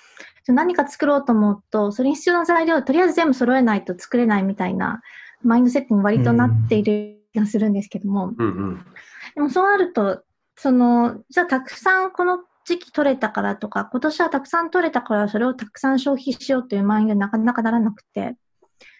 [0.48, 5.02] 何か作ろうと思うと、それに必要な材料をとりあえず全部揃えないと作れないみたいな
[5.42, 8.87] マインドセットに割となっている気がするんですけども、うんうん、
[9.35, 10.22] でもそうなると、
[10.57, 18.37] その、じゃあたくさんこの時期取れたからとか、今年はたくさん取れたからそれをたくさん消費しようというマインドになかなかならなくて、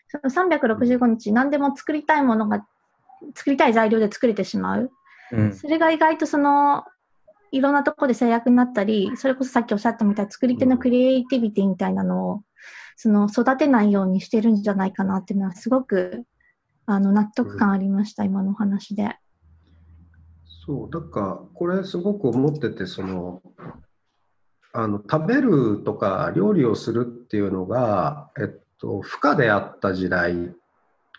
[0.09, 2.64] その365日何でも作りたいものが、
[3.35, 4.90] 作りたい材料で作れてしまう。
[5.33, 6.85] うん、それが意外とその、
[7.51, 12.42] いろんなところで制約になったり、それこそさっきおっしゃったみたいな作り手のクリエイティビティみたいなのを、
[12.96, 16.25] その育てないようにしてるんじゃないかなっていうのはすごく
[16.87, 19.16] あの納得感ありました、うん、今のお話で。
[20.64, 23.42] そう、だからこれすごく思ってて、その、
[24.72, 30.55] あの食べるとか料理をするっていうのが、えっと、負荷であった時代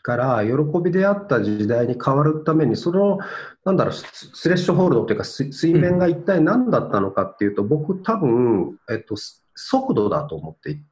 [0.03, 0.53] から喜
[0.83, 3.17] びであった時代に変わるためにその
[3.65, 9.15] なんだろうスレッシュホールドというか水面が一体何だったのかっていうと、うん、僕多分、えっと、
[9.55, 10.83] 速度だと思っていて、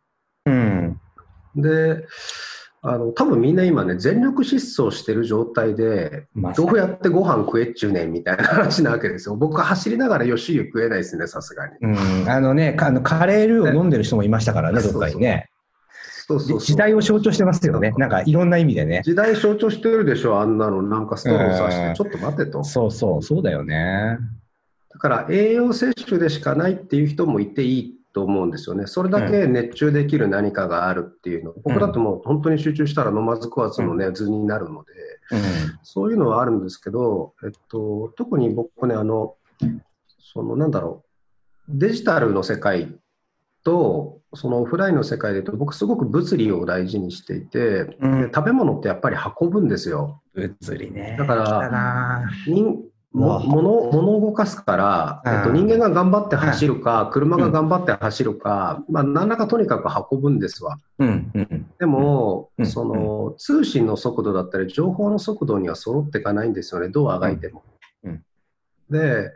[0.47, 0.99] うん、
[1.55, 2.07] で
[2.88, 9.36] あの多分みんな今ね全力疾走してる状態で、どうやってご飯食えっちゅうねんみたいな話なわけですよ。
[9.38, 11.74] 僕走りながら吉湯食えないですねさすがに。
[11.82, 11.88] う
[12.26, 12.30] ん。
[12.30, 15.50] あのねあのカレールーを飲んでる人もいましたからね、ねどっかにね。
[16.28, 17.91] そうそう時代を象徴してますよね。
[17.98, 19.02] なんかいろんな意味でね。
[19.04, 20.84] 時代象徴してるでしょ、あんなの。
[20.84, 22.63] なんかストローさして、ちょっと待てと。
[22.63, 24.17] そうそう、そうだよね。
[24.91, 28.88] だから栄養摂取でしかないっていう人もいていいと思うんですよね。
[28.88, 34.93] それだけ熱中できる何かがあるっていうの、うん、僕だともう本当に集中したら飲まず食わずのね、図になるので、
[35.32, 35.41] うん、
[35.84, 39.36] そういうのはあるんですけど、えっと、特に僕ね、あの、
[40.34, 41.04] そのなんだろ
[41.67, 42.95] う、デジタルの世界
[43.65, 50.21] と、そのオフラインの世界で言うと、僕すごく物理を大事にしていて、うん、で食べ物ってやっぱり運ぶんですよ。
[50.34, 51.17] 物理ね。
[51.19, 52.82] だから、人
[53.15, 60.80] も物物を動かすから、えっと、人間が頑張って走るか、車が頑張って走るか、まあ、何らかとにかく運ぶんですわ。
[60.99, 67.63] うんうん、でも、うん、その通信の速度だったり、情報の速度には揃っていかないんですよね、どうあがいても。
[68.89, 69.32] で、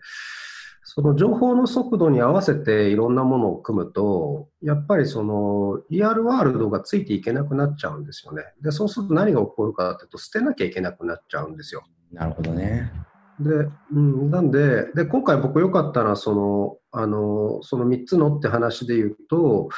[0.83, 8.43] その情報の速度に合わせていろんなものを組むと、やっぱりそのリアルワールドがついていけなくなっちゃうんですよね。
[8.61, 11.83] で、そうすると何が起こるかというと、捨てなきゃいけなくなっちゃうんですよ。
[12.11, 12.91] なるほどね。
[13.39, 19.69] で、うん、なんで、で、今回僕良かったのは、その、あの、その3つのって話で言うと、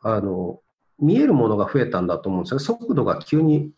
[0.00, 0.60] あの、
[1.00, 2.60] 見えるものが増えたんだと思うんですよ。
[2.60, 3.72] 速度が急に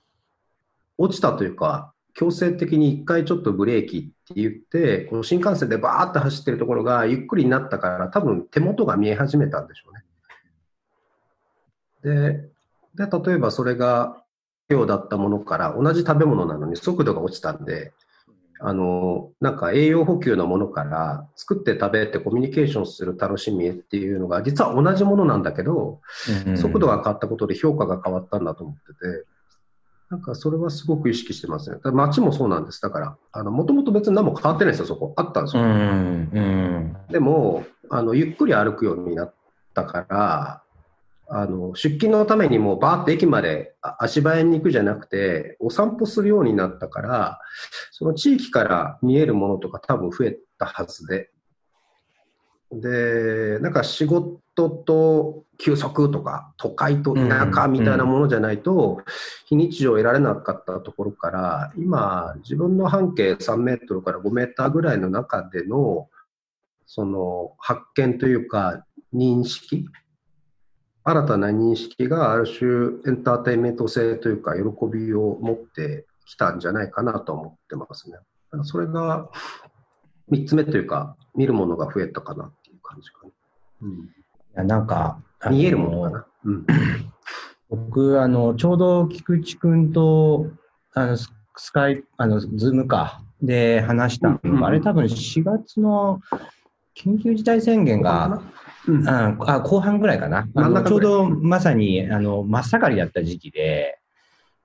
[0.99, 9.91] 落ちたというか、強制的に一回ちょっとブレーキって言って、この新幹線でバーって走ってるところがゆっくりになったから、多分手元が見え始めたんでしょ
[12.05, 12.51] うね。
[12.95, 14.23] で、で例えばそれが
[14.69, 17.93] 量だったものから同じ食べ物なのに速度が落ちたんで、
[18.61, 26.01] あの、なんか栄養補給のものから作って食べてコミュニケーションする楽しみっていうのが実は同じものなんだけど、
[26.57, 29.27] 速度が変わったことで評価が変わったんだと思ってて、
[30.11, 31.79] なんかそれはすごく意識してますね。
[31.83, 32.81] 街もそうなんです。
[32.81, 35.13] だから、あの、もともと別に何も変わってないですよ、そこ。
[35.17, 35.63] あったんですよ。
[35.65, 39.35] うんうん、でも、あの、ゆっくり歩くようになっ
[39.75, 40.63] たから、
[41.29, 47.41] あの出勤のためにもうバーって駅まで足早に行くじゃなくてお散歩するようになったから
[47.91, 51.31] その地域から見えるものとか多分増えたはずで。
[52.73, 59.03] でなんか仕事と休息とか都会と田舎みたいなものじゃないと
[59.47, 66.09] 非日常を得られなかったところから今自分の半径3メートルから5メーターぐらいの中での
[66.87, 68.85] その発見というか
[69.15, 69.87] 認識
[71.09, 72.67] 新たな認識がある種
[73.07, 78.19] エンターテインメント性というか喜びを持ってきたんじゃないかなと思ってますね。
[78.65, 79.31] それが
[80.33, 83.31] 3つ目というか見るものが増えたかなっていう感じかな。
[83.83, 84.09] うん、い
[84.55, 86.27] やなんか見えるものかな。
[86.45, 86.67] うん、
[87.71, 90.49] 僕あのちょうど菊池君と
[90.93, 91.31] あのス
[91.71, 96.21] カイあのズームかで話したうんうん、あれ多分4月の
[96.97, 98.43] 緊急事態宣言が
[98.87, 100.49] うん、あ後半ぐらいかな。
[100.55, 103.99] あのちょうどまさにあの真っ盛りだった時期で、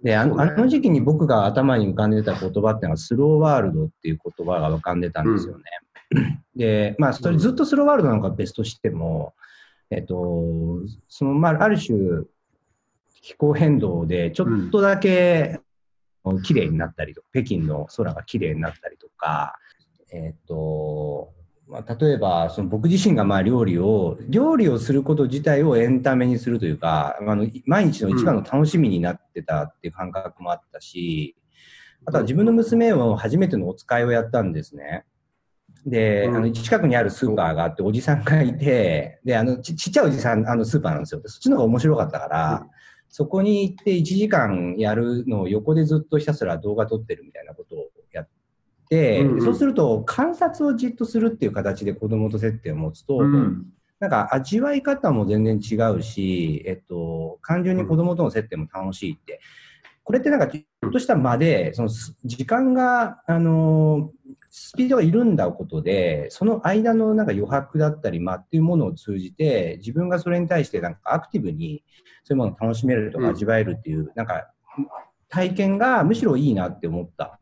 [0.03, 5.63] であの、ね、あの時期に僕が頭に浮かんでた言葉っていうのはスローワールドっていう言葉が浮かんでたんですよね。
[6.11, 9.33] うん、で、まあ、それずっとスローワールドなのか別としても、
[9.89, 10.45] えっと、
[11.07, 11.97] その、まあ、ある種、
[13.21, 15.59] 気候変動でちょっとだけ
[16.43, 19.55] 綺麗になったりとか、北京の空が綺麗になったりとか、
[20.11, 21.31] えっと、
[21.71, 31.37] まあ、例えばその僕自身がまあ料理を料理をすること自体をエンタメにするというかあの毎日の一番の楽しみになってたっていう感覚もあったし、
[32.05, 35.05] あとは自分の娘を初めてのお使いをやったんですね。
[35.85, 42.67] で、あの近くにあるスーパーがあっておじさんがいてであのちちっちゃいおじさんあのスーパーなんですよそっちの方が面白かったから、
[43.07, 47.90] そこに行って1時間やるのを横でずっとひたすら動画撮ってるみたいなことを。
[49.21, 53.65] うんうん、そうすると観察をじっとするっていう形で子供と接点を持つと、うん、
[54.01, 59.39] なんか味わい方も全然違うし、えっと、単純に子供との接点も楽しいって、
[60.03, 61.89] これってなんかちょっとした間で、その
[62.25, 64.11] 時間が、あの、
[64.49, 71.83] スピードが緩んだことで、その間のなんか余白だったり間っていうものを通じて、自分がそれに対してなんかアクティブに
[72.23, 74.51] そういうものを楽しめるとか味わえるっていう、なんか
[75.29, 77.39] 体験がむしろいいなって思った。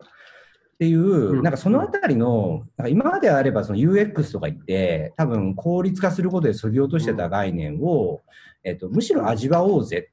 [0.79, 8.21] っていう、なんかそのあたりの、なんか今まであればその UX とか言って、多分効率化することで削ぎ落としてた概念を、
[8.63, 10.09] えっと、むしろ味わおうぜ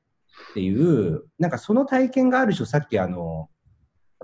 [0.51, 3.49] っていう、なんかその体験がある種さっきあの、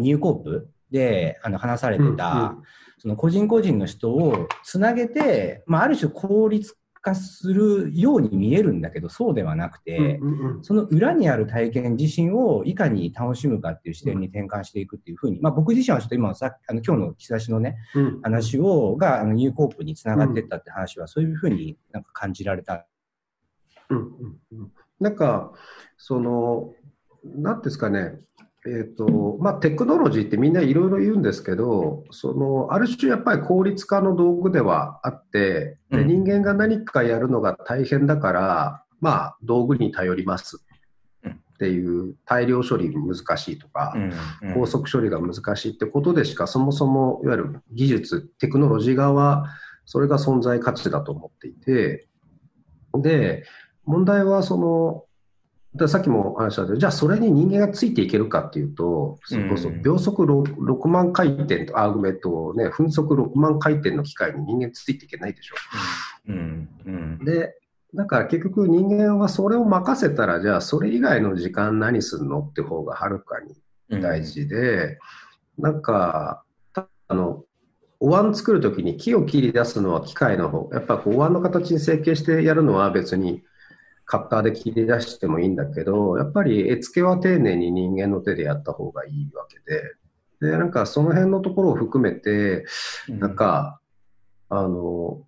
[0.00, 2.56] ニューコープであの話されてた、
[2.98, 10.20] その個人個人の人をつなげて、まあ、ある種効率化するように見えるんだけど、そうではなくて、
[10.62, 17.76] その裏にある体験自身をいかに楽しむかっていう視点に転換していくっていうふうに、まあ、僕自身はちょっと今さあの今日の兆しのね、
[18.22, 22.86] 話を、があのニューコープにつながっていったって話は、そういうふうになんか感じられた。
[23.90, 25.52] うんうんうん、なんか、
[25.98, 26.72] その、
[27.24, 28.18] なんですかね、
[28.64, 40.64] えーとまあ、テクノロジーってみんないろいろ言うんですけどそのある種やっぱり効率化の道具ではあってで人間が何かやるのが大変だから、まあ、道具に頼ります。
[41.54, 43.94] っていう大量処理難しいとか、
[44.52, 49.44] 高速処理が難しいってことでしかそもそもいわゆる技術テクノロジー側は
[49.84, 52.08] それが存在価値だと思っていて
[53.00, 53.44] で、
[53.84, 55.04] 問題はその、
[55.74, 65.54] ださっきも話したけど、じゃあそれに人間がついていけるかっていうと、それこそ秒速 6, 6万回転と、アーグメントね、分速6万回転の機械に人間ついていけないでしょ。
[66.28, 66.68] うん。
[66.84, 67.54] うん、で、
[67.94, 73.36] だから結局人間はそれを任せたら、じゃあそれ以外の時間何するのって方がはるか
[73.88, 74.98] に大事で、
[75.58, 76.44] うん、なんか、
[77.08, 77.44] あの、
[77.98, 83.42] お椀作るときに木を切り出すのは機械の方、やっぱこうお椀の形に成形してやるのは別に
[84.04, 89.94] カッターで切り出してもいいんだけど、やっぱり絵付けは丁寧に人間の手でやった方がいいわけで、
[90.40, 92.64] で、なんかその辺のところを含めて、
[93.08, 93.80] なんか、
[94.50, 95.22] うん、あの、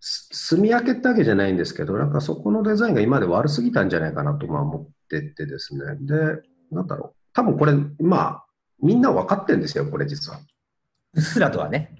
[0.00, 5.96] 住み分けってわけじゃないんですけど、なんかそこのデザインが今まで悪すぎたんじゃないかなとまあ思っててですね。
[6.00, 7.20] で、なんだろう。
[7.32, 8.44] 多分これ、まあ、
[8.82, 10.40] みんな分かってるんですよ、これ実は。
[11.14, 11.94] うっすらとはね。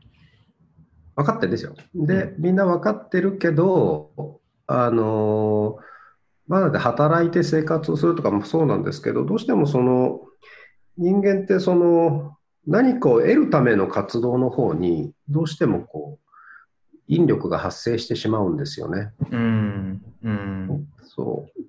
[1.14, 1.74] 分かってるんですよ。
[1.94, 5.89] で、みんな分かってるけど、あのー
[6.50, 10.20] まだで働いて生活をするとかもそうなんですけど、どうしてもその
[10.98, 12.36] 人間ってその
[12.66, 16.18] 何かを得るための活動の方にどうしてもこ
[16.92, 19.12] う引力が発生してしまうんですよね。
[19.30, 21.60] うん、うん、そう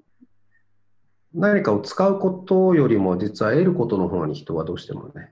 [1.36, 5.32] 何かを使うことよりも実は得ることの方に人はどうしてもね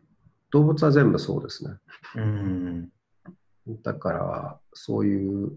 [0.51, 1.71] 動物は全部そうですね。
[2.17, 2.89] うん、
[3.81, 5.53] だからそういう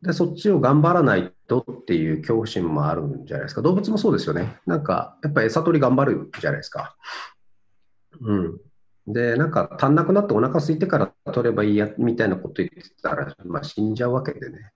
[0.00, 3.62] で、そっちを頑張らないとっていう恐怖心もあるんじゃないですか。
[3.62, 4.58] 動物もそうですよね。
[4.66, 6.96] なんか、やっぱ餌取り頑張るじゃないですか。
[8.20, 8.60] うん。
[9.06, 14.72] で、なんか足んなくなってお腹空いてから取ればいいやみたいなこと言ってたら、まあ、死んじゃうわけでね。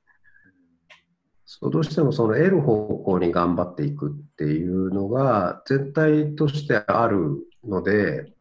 [1.45, 8.33] そうどうしてもその得る方向に頑張っていくっていうのが全体としてあるので、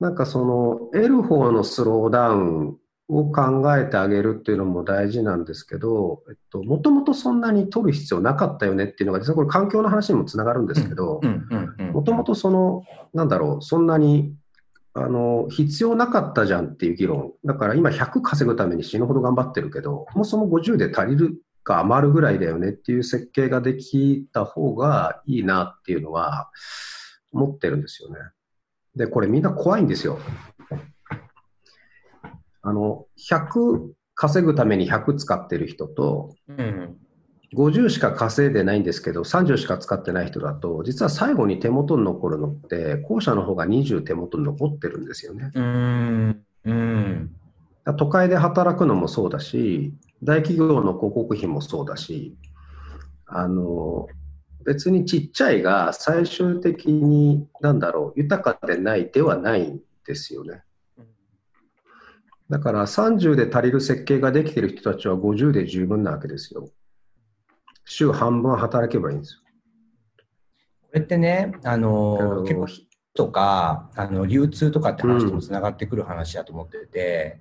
[0.00, 11.20] なんかその得る方のスローダウンを考えてあげるっていうのも大事なんですけど、えっと、もともとそんなに取る必要なかったよねっていうのが、実はこれ環境の話にもつながるんですけど、
[11.92, 14.34] もともとその、なんだろう、そんなに、
[14.92, 17.32] あの、必要なかったじゃんっていう議論。
[17.46, 26.50] だから今100稼ぐために死ぬほど頑張ってるけど、もうその50で足りるか余るぐらいだよねっていう設計ができた方がいいなっていうのは
[27.32, 28.16] 思ってるんですよね。
[28.96, 30.18] で、これみんな怖いんですよ。
[32.68, 36.96] あの、100稼ぐために100使ってる人と、うん、
[37.54, 45.50] 50しか稼いでないんですけど、30しか使ってない人だと、実は最後に手元に残るのって、後者の方が20手元に残ってるんですよね。
[45.54, 47.30] うん、うん、
[47.96, 52.36] 都会で働くのもそうだし、大企業の広告費もそうだし、
[53.26, 54.08] あの、
[54.66, 60.64] 別にちっちゃいが最終的に、なんだろう、豊かでないではないんですよね。
[62.50, 66.68] だから30で足りる設計ができている人たちは50で十分なわけですよ。
[67.84, 69.40] 週半分働けばいいんですよ。
[70.82, 72.66] これってね、あの結構
[73.14, 77.40] とかあの流通とかって話ともつながってくる話だと思ってて、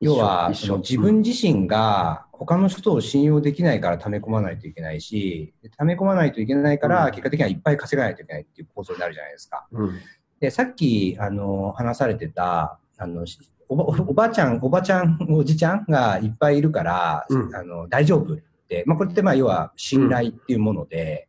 [0.00, 9.66] うん、要はその自分自身が他の人を信用できないから溜め込まないといけないし、溜め込まないといけないから結果的にはいっぱい稼がないといけないっていう構造になるじゃないですか。
[9.70, 9.98] うん、
[10.40, 13.24] でさっきあの話されてたあの
[13.68, 21.28] おばおばちゃん、おばちゃん、おじちゃんがいっぱいいるから、うん、あの大丈夫って、まあ、これってまあ要は信頼っていうもので、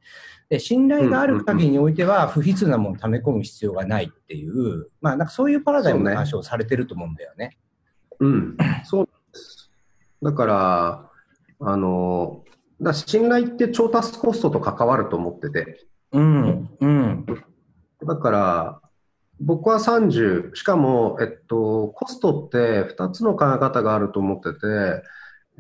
[0.50, 7.58] で信頼がある限りにおいては不必要なものを溜め込む必要がないっていう、まあなんかそういうパラダイムの話をされてると思うんだよね。
[8.20, 9.72] うねうん、そうです。
[10.22, 11.12] だから、
[11.60, 12.44] あの、
[12.82, 15.86] だ信頼って調達コストと関わると思ってて。
[16.12, 17.26] うん、うん。
[18.06, 18.82] だから、
[19.40, 25.04] 僕は30、しかも、えっと、コストって2つの考え方があると思ってて、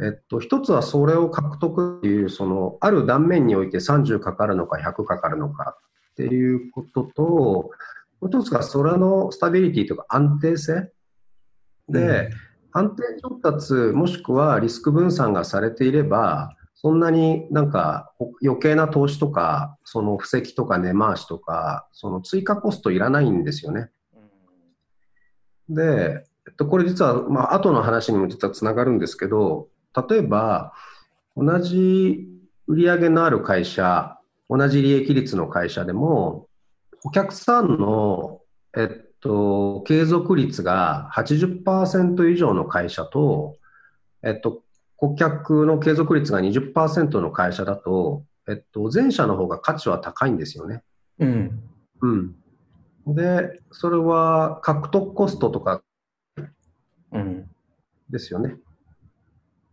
[0.02, 5.78] えっと、1つはそれを獲得っていう、その、ある断面において30かかるのか100かかるのか
[6.12, 7.72] っていうことと、も
[8.22, 10.92] う1つがそれのスタビリティとか安定性
[11.90, 12.30] で、うん、
[12.72, 18.12] 安定調達もしくはリスク分散がされていれば、そんなになんか
[18.44, 23.90] 余計な投資とか、その布石とか根回しとか、その追加コストいらないんですよね。
[25.69, 29.69] で、えっと、これ実は、まあ後の話にも実はつながるんですけど、
[30.10, 30.73] 例えば、
[31.38, 32.28] 同じ
[32.67, 34.17] 売上のある会社、
[34.50, 36.48] 同じ利益率の会社でも、
[37.04, 38.42] お客さんの、
[38.76, 43.56] えっと、継続率が80%以上の会社と、
[44.23, 44.65] えっと、
[44.98, 50.83] 顧客の継続率が20%の会社だと、えっと、前者の方が価値は高いんですよね。
[51.19, 51.63] うん。
[52.02, 52.35] うん。
[53.08, 55.81] で、それは獲得コストとか、
[57.12, 57.50] うん。
[58.10, 58.56] ですよね。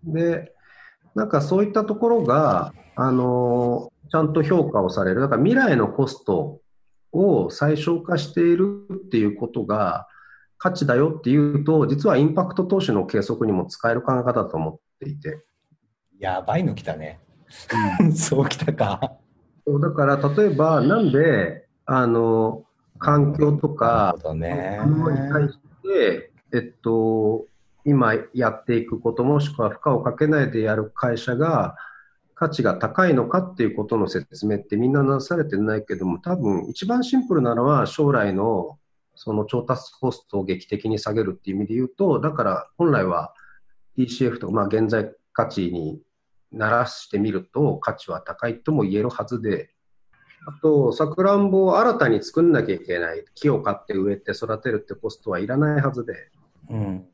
[0.05, 0.53] で、
[1.15, 5.21] なんかそういったところが、あのちゃんと評価をされる。
[5.21, 6.61] だから未来のコスト
[7.13, 10.07] を最小化しているっていうことが
[10.59, 15.43] 価値だよっていうと、実はインパクト投資の計測にも使える考え方だと思っていて。
[16.19, 17.21] やばいの来たね。
[18.15, 19.19] そうきたか。
[19.67, 22.65] だから例えば、なんで、あの、
[22.99, 27.47] 環境とか、ね、に対して、えっと、
[27.85, 31.77] 今やっていくこと、もしくは負荷をかけないでやる会社が、
[32.35, 38.79] 価値が高いのかっていうことの説明ってみんななされてないけども、多分一番シンプルなのは将来の
[39.15, 43.33] その調達コストを劇的に下げるっていう意味で言うと、だから本来は
[43.97, 46.01] DCF とか、まあ現在価値に
[46.51, 49.71] ならしてみると価値は高いとも言えるはずで、
[50.47, 53.25] あと、さくらんぼを新たに作んなきゃいけない。
[53.35, 56.31] 木を買って植えて育てるってコストはいらないはずで。
[56.69, 57.07] うん、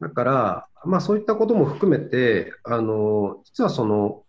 [0.00, 4.22] だから、まあそういったことも含めて、あの、実はその、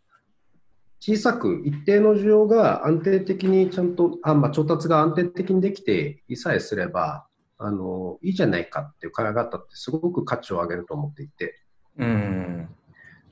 [1.00, 7.26] 小さく一定の需要が安定的にちゃんと、あまあ、調達が安定的にできていさえすれば、
[7.58, 11.60] あの、いいじゃないかっていう考え方ってすごく価値を上げると思っていて。
[11.98, 12.70] うん。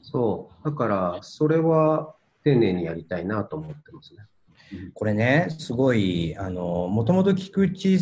[0.01, 0.65] そう。
[0.65, 4.19] だから、それは丁寧にやりたいなと思ってますね。
[4.93, 7.97] これね、すごい、あの、もともと菊池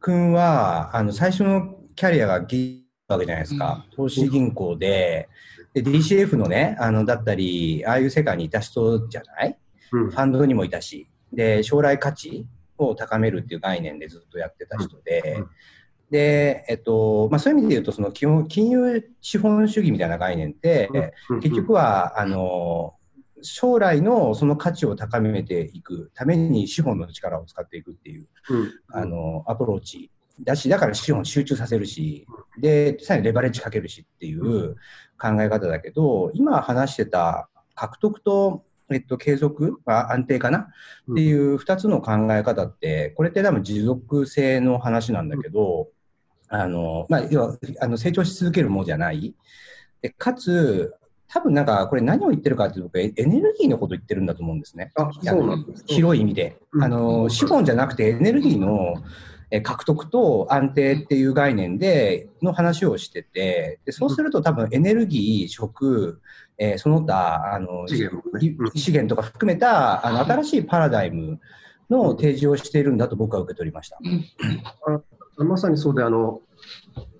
[0.00, 3.86] 君は、あの、最初のキャリアがギわけじゃないですか。
[3.96, 5.28] 投資銀行で、
[5.72, 9.58] で、DCF のね、あの、だったり、ああいう世界にいた人じゃない、
[9.92, 12.46] うん、ファンドにもいたし、で、将来価値
[12.76, 15.50] を高めるっていう概念でずっとやってた人で、うん、
[16.10, 20.88] で、えっと、まあ、そういう意味で言うと、その基本、金融資本主義みたいな概念って、
[21.42, 22.94] 結局は、あの、
[23.42, 28.26] 将来のその価値を高めていくために資本の力を使っていくっていう、
[28.88, 32.26] あの、アプローチだし、だから資本集中させるし、
[32.60, 34.76] で、さらにレバレッジかけるしっていう
[35.20, 45.88] 考え方だけど、今話してた獲得と、えっと、継続、安定かなっていう二つの考え方って、これって多分持続性の話なんだけど、
[46.48, 49.34] あの、まあ、要は、あの、成長し続けるものじゃない。
[50.02, 50.94] で、かつ、
[51.28, 54.92] 多分なんか、これ何を言ってるかっていうと、エネルギーのことを言ってるんだと思うんですね。
[54.94, 56.56] あ、そうなんです広い意味で。
[56.80, 58.94] あの、資本じゃなくてエネルギーの
[59.62, 66.20] 獲得と安定っていう概念での話をしてて、でそうすると多分エネルギー、食、
[66.58, 71.40] えー、その他、あの、資源,、資源とか含めた、あの、新しいパラダイム
[71.88, 73.98] の提示をしているんだと僕は受け取りました。
[75.44, 76.40] まさにそうで、あの、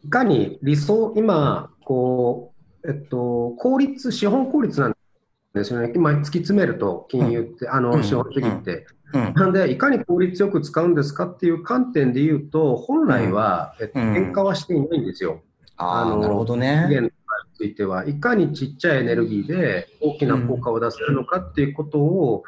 [0.05, 2.53] いかに理想、今、こ
[2.85, 4.97] う、えっと、効率、資本効率なん
[5.55, 5.93] ですよね。
[5.95, 8.87] 今、突き詰めると、金融って、うん、あの、資本主義って。
[9.13, 15.43] うん、なんで、いかに効率よく使うんですかっていう観点で言うと、本来は、えっと、変化はしていないんですよ。
[15.77, 16.85] あの、なるほどね。
[16.87, 17.13] 資源に
[17.55, 22.45] ついては、いかにちっちゃいエネルギーで大きな効果を出せるのかっていうことを、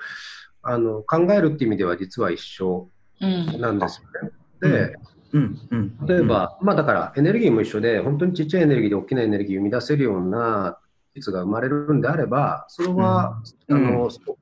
[0.63, 2.91] あの考えるっていう意味では実は一緒
[3.21, 4.31] なんですよね。
[4.61, 4.97] で、
[5.33, 10.79] うんうん、例えば、まあだからエネルギーも一緒で、本当にちっちゃいエネルギーで大きなエネルギーを生み出せるような
[11.15, 14.41] 技術が生まれるんであれば、それは、うん、あのすごく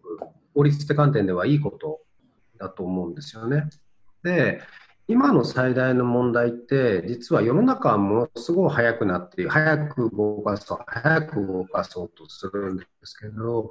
[0.55, 2.01] 法律って観点ではいいこと
[2.59, 3.69] だと思うんですよね。
[4.23, 4.61] で、
[5.11, 13.71] 今の最大の問題って、実は世の中はものすごい速くなって早く動かそう、早く動かそうとするんですけど、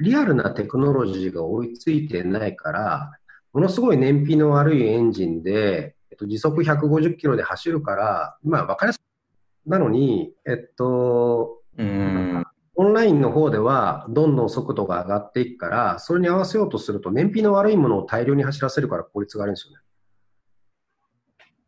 [0.00, 3.12] リアルなテクノロジーが追いついてないから、
[3.52, 9.70] ものすごい燃費の悪いエンジンで、と、時速150キロで走るから、まあ、分かりやすい。
[9.70, 12.44] なのに、えっと、うん
[12.80, 19.78] オンラインの方ではどんどん速度が上がっていくから、それに合わせようとすると燃費の悪いものを大量に走らせるから効率が悪いんですよね。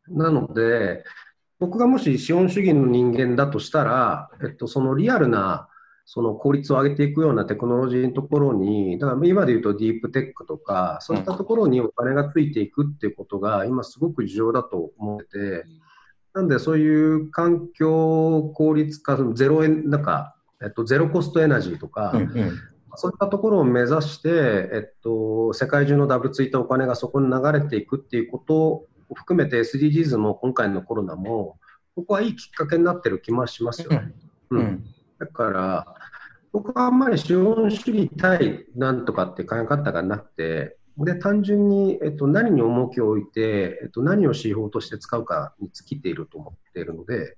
[0.08, 1.02] なので、
[1.58, 5.68] 僕がもし資本主義の人間だとしたら、えっと、そのリアルな
[6.12, 15.26] その効率を上げていくようなテクノロジーのところに、だから今で言うとディープテックとか、そういったところにお金がついていくっていうことが今すごく重要だと思って
[15.62, 15.64] て、
[16.34, 22.58] なんでそういう環境効率化、ゼロ円、なんか、えっと、ゼロコストエナジーとか、うんうん、
[22.96, 24.30] そういったところを目指して、
[24.72, 31.60] えっと、世界中のダブついたお金がそこに流れていくっていうことを含めて SDGs も今回のコロナも、
[31.94, 34.12] ここはいいきっかけになってる気もしますよね。
[34.50, 34.84] うん、うん。
[35.20, 35.99] だから、
[36.52, 47.36] 僕はあんまり資本主義対なんとかって考え方がなくて、で単純に、えっと、何に重きを置いて、えっと、何を指標として使うかに尽きていると思っているので、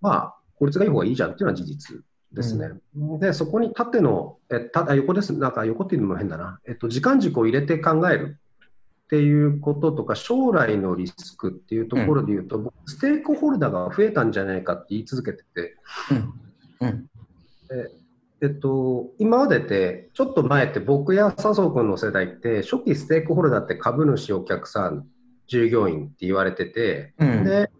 [0.00, 1.96] まあ、効率がいい方がいいじゃんっていうのは事実
[2.32, 2.70] ですね。
[2.96, 8.38] うん、で、そこに縦の、えた横です、なんか横っていうのも変だな、えっと、時間軸を入れて考える
[9.04, 15.76] っていうこととか、将来のリスクっていうところで言うと、うん、ステークホルダーが増えたんじゃないかって言い続けてて、
[16.80, 16.88] うん。
[16.88, 17.10] うん、
[17.68, 17.99] で
[18.42, 25.06] えっと、今までって、ちょっと前って僕や笹生君の世代って、初期ステークホルダーって株主、お客さん、
[25.46, 27.70] 従業員って言われてて、うん、で、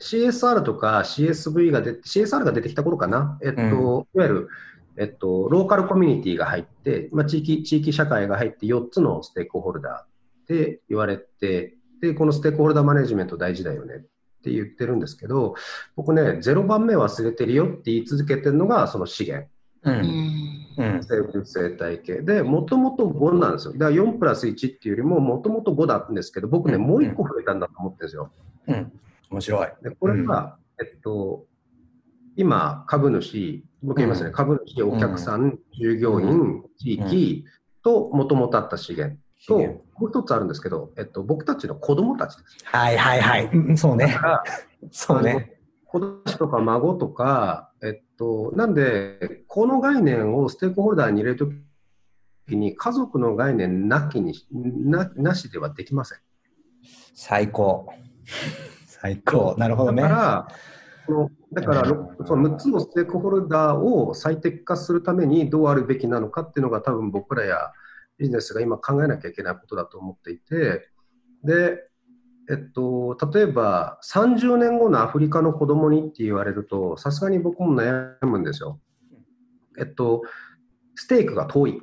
[0.00, 4.48] CSR とか CSV が出て、CSR が出てきた頃かな、えっと、うん、いわゆる、
[4.96, 10.06] えっと、ローカルコミュニティが入って、まあ、地域、地域社会が入って4つのステークホルダーっ
[10.48, 13.98] て言われて、で、このステークホルダーマネジメント大事だよねっ
[14.42, 15.54] て言ってるんですけど、
[15.94, 19.51] 僕ね、0番目忘れてるよって言い続けてるのがその資源。
[19.84, 23.72] うん、生物生態系で、もともと5なんですよ。
[23.72, 28.30] だから4プラス1っていうよりも、もともと5だったんですけど、僕ね、もう1個増えたんだと思ってるんですよ。
[28.68, 28.92] うん、
[29.30, 29.68] 面白い。
[29.82, 31.44] でこれが、えっと、
[32.36, 37.44] 今、株主、僕言いますね、株主、お客さん、従業員、地域
[37.82, 42.56] と、もともとあった資源と、もう一つあるんですけど、えっと、僕たちの子供たちです。
[42.64, 43.76] はいはいはい。
[43.76, 44.16] そうね。
[44.90, 45.58] そうね。
[45.84, 51.46] 子供とか孫とか、えっと、なんで、この概念をステークホルダーに入れると
[52.48, 56.18] きに、家族の概念なきにななしではできません。
[57.14, 57.88] 最高。
[58.86, 59.54] 最高。
[59.58, 60.02] なるほどね。
[60.02, 60.48] だから、
[61.06, 61.84] そのだから、
[62.26, 67.72] その6つのステークホルダーを最適化するためにどうあるべきなのかっていうのが多分僕らや
[68.18, 70.88] ビジネスが今考えなきゃいけないことだと思っていて、
[71.44, 71.88] で、
[72.50, 78.80] えっと、例えば30年後のアフリカの子供にって言われると、さすがに僕も悩むんですよ。
[79.78, 80.22] えっと、
[80.94, 81.82] ステークが遠い。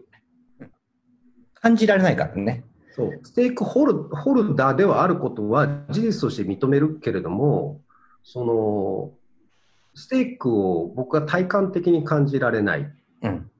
[1.61, 2.63] 感じられないからね。
[2.91, 3.19] そう。
[3.23, 7.81] ステークホルホルダーではあることは事実として認めるけれども、
[8.23, 9.11] その、
[9.95, 12.89] ステークを僕は体感的に感じられない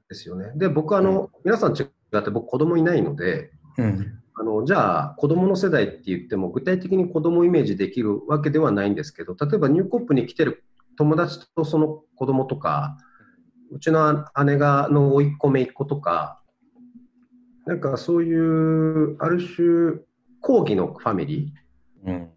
[0.10, 0.52] ですよね。
[0.54, 10.64] うん、で、僕あの、うん、皆さん違って僕子供いないので、うん、あのじゃあ子供の世代って言っても具体的に子供イメージできるわけではないんですけど例えばニューコップに来てる
[10.98, 12.98] 友達とその子供とか
[13.70, 16.42] うちの姉がの甥っ子姪っ子とか
[17.66, 20.00] なんかそういうある種
[20.40, 22.28] 講義のファミリー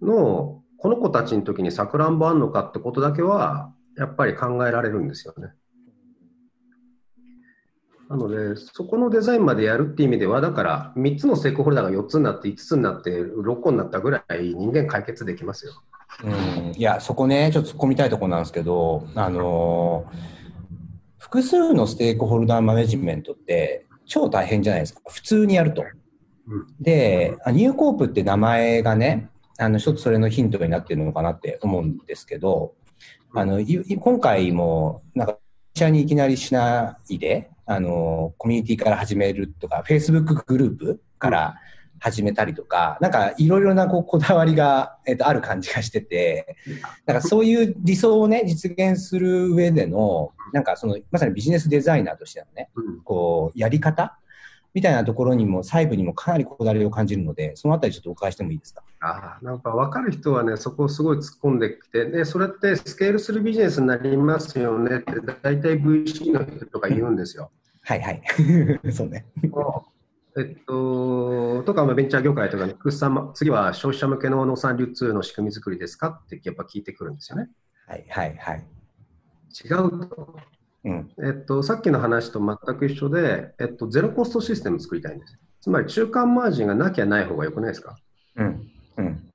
[0.00, 5.52] のこの子たちの時にさくらんぼあんのかってことだけはやっぱり考えられるんですよね。
[8.12, 15.72] なので、そこのデザインまでやるっていう意味では、だから3つのステークホルダーが4つになって、5つになって、6個になったぐらい人間解決できますよ。
[16.22, 25.00] うん、いや、そこね、ちょっと突っ込みたいところなんですけど、あのー、複数のステークホルダーマネジメントって超大変じゃないですか。
[25.08, 25.82] 普通にやると。
[26.48, 32.74] うん、で、ニューコープって名前がね、あの、一つそれのヒントになってるのかなって思うんですけど、
[33.34, 35.38] あの、今回も、なんか、
[35.74, 41.56] 社にいきなりしないで、あの、コミュニティから始めるとか、Facebook グループから
[42.02, 46.56] 始めたりとか、なんかいろいろなこうこだわりが、えっと、ある感じがしてて、
[47.06, 52.70] なんかそういう理想をね、実現する上での、なんかその、まさにビジネスデザイナーとしてのね、
[53.04, 54.18] こう、やり方
[54.74, 58.82] みたいなところにも、細部にもかなりこだわりを感じるので、そのあたりちょっとお伺いしてもいいですか？
[59.00, 67.50] あなんか分かる人はね、そこをすごい突っ込んできて、で、それってスケールするビジネスになりますよねって、大体 VC の人とか言うんですよ。
[67.82, 68.22] はいはい。
[68.92, 69.26] そうね。
[70.34, 72.74] えっと、とか、ベンチャー業界とかに、
[73.34, 77.50] 次は消費者向けの農産流通の仕組み作りですかってやっぱ聞いてくるんですよね。
[77.86, 78.64] はいはいはい。
[79.62, 80.38] 違うと。
[80.84, 85.38] うん、えっと、さっきの話と全く一緒で、えっと、ゼロコストシステム作りたいんです。
[85.60, 87.96] つまり中間マージンがなきゃない方がよくないですか、
[88.36, 89.30] うんうん、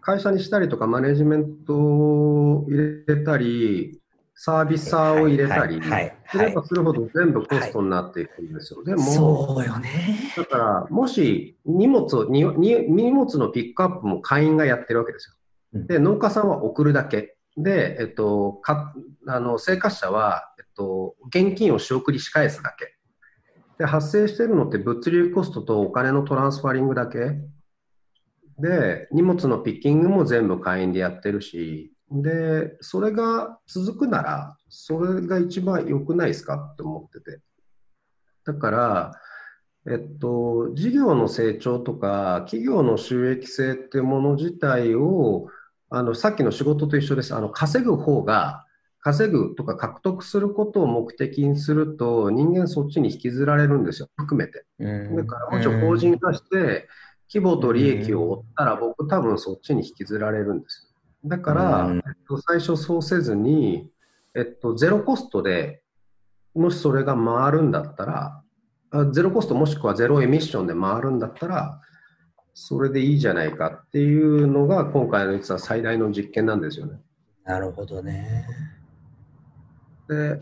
[0.00, 4.00] 会社にしたりとか、マネジメントを入れたり、
[4.40, 5.82] サービスサーを入れたり、
[6.30, 8.84] すればするほど全部コストになっていくんですよ。
[8.84, 10.32] でも、そうよね。
[10.36, 15.36] だから、もし荷物をに荷物のピックアップも会員がやってるわけです
[15.74, 15.82] よ。
[15.88, 17.36] で、農家さんは送るだけ。
[17.56, 18.94] で、えっと、か
[19.26, 20.47] あの生活者は、
[20.78, 22.94] と、現金を仕送りし返すだけ。
[23.78, 27.18] で、発生してるのって物流コストとお金のトランスファリングだけ。
[28.58, 37.40] で、荷物のピッキングも全部会員でやってるし、で、それが続くなら、それが一番良くないですかって思ってて。
[38.44, 39.12] だから、
[39.86, 45.48] えっと、事業の成長とか、企業の収益性ってもの自体を、
[45.90, 47.34] あの、さっきの仕事と一緒です。
[47.34, 48.64] あの、稼ぐ方が、
[49.08, 54.66] 稼ぐとか獲得することを目的にすると、人間そっちに引きずられるんですよ、含めて。
[54.78, 56.88] だから、もちろん法人化して、
[57.32, 60.98] 規模と利益を追ったら、僕多分そっちに引きずられるんですよ。
[61.24, 63.90] だから、えっと、最初そうせずに、
[64.34, 65.82] えっと、ゼロコストで
[66.54, 68.42] もしそれが回るんだったら、
[69.12, 71.80] ゼロコストもしくはゼロエミッションで回るんだったら、
[72.52, 77.00] それでいいじゃないかっていうのが今回の実は最大の実験なんですよね。
[77.44, 78.46] なるほどね。
[80.08, 80.40] で、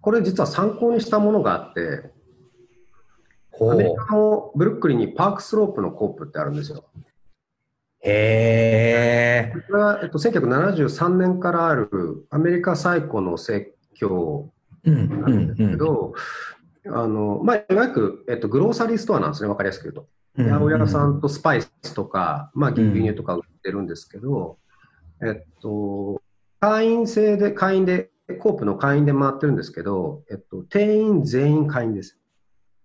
[0.00, 2.10] これ実は参考にしたものがあって、
[3.60, 6.84] アメリカのブルックリンにパークスロープのコープってあるんですよ。
[8.00, 14.50] へこれは、えっと、1973年からあるアメリカ最古の説教
[14.84, 16.14] なんですけど、
[16.86, 20.06] あのまあ、いわゆる、えっと、グローサリーストアなんですね、わかりやすく言うと。
[20.36, 24.58] 八百屋さんとスパイスとか、まあ、牛乳とか売ってるんですけど、
[25.20, 26.22] えっと、
[26.60, 32.18] 会員制で、会員で、コープの会員で回ってるんですけど、えっと、店員全員会員です。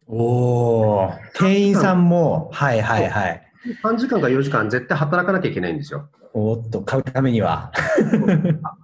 [0.08, 3.42] おー、店員さんも、はいはいはい。
[3.84, 6.10] 3時間か4時間絶対働かなきゃいけないんですよ。
[6.34, 7.72] おっと、買うためには。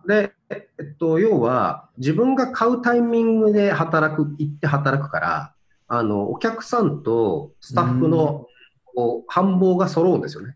[0.07, 5.53] で、えっと、要は、自分が買うタイミングで働く、行って働くから、
[5.88, 8.45] あの、お客さんとスタッフの、
[8.86, 10.55] こう、繁忙が揃うんですよね。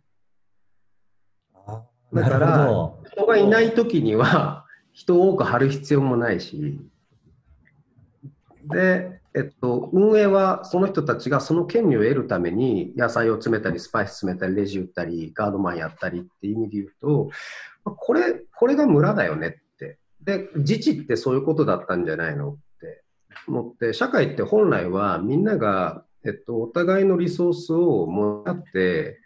[2.13, 4.62] だから、人がいない時には、
[4.93, 6.79] 人を多く貼る必要もないし、
[8.65, 17.29] で、えっと、運営はその人たちがその権利を得るために野菜を詰めたり、スパイス詰めたり、レジ打ったり、ガードマンやったりっていう意味で言うと、
[17.83, 19.97] これ、これが村だよねって。
[20.21, 23.03] で、自治ってそういうことだったんじゃないのって
[23.47, 29.19] 思って、社会って本来はみんなが、えっと、お互いのリソースをもらって、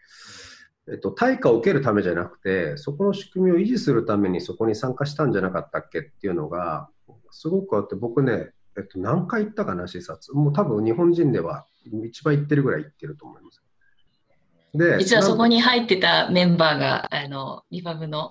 [0.90, 6.90] えっと、対価を受けるためじゃなくて、そこの仕組みを維持するためにそこに参加したんじゃなかったっけっていうのが、
[7.32, 10.34] すごくあって、僕ね、えっと、何回行ったかな、視察。
[10.34, 11.66] もう多分日本人では
[12.06, 13.62] 一番行ってるぐらい行ってると思います。
[14.74, 18.30] で、実はそこに入ってたメンバーが、あの、リバブの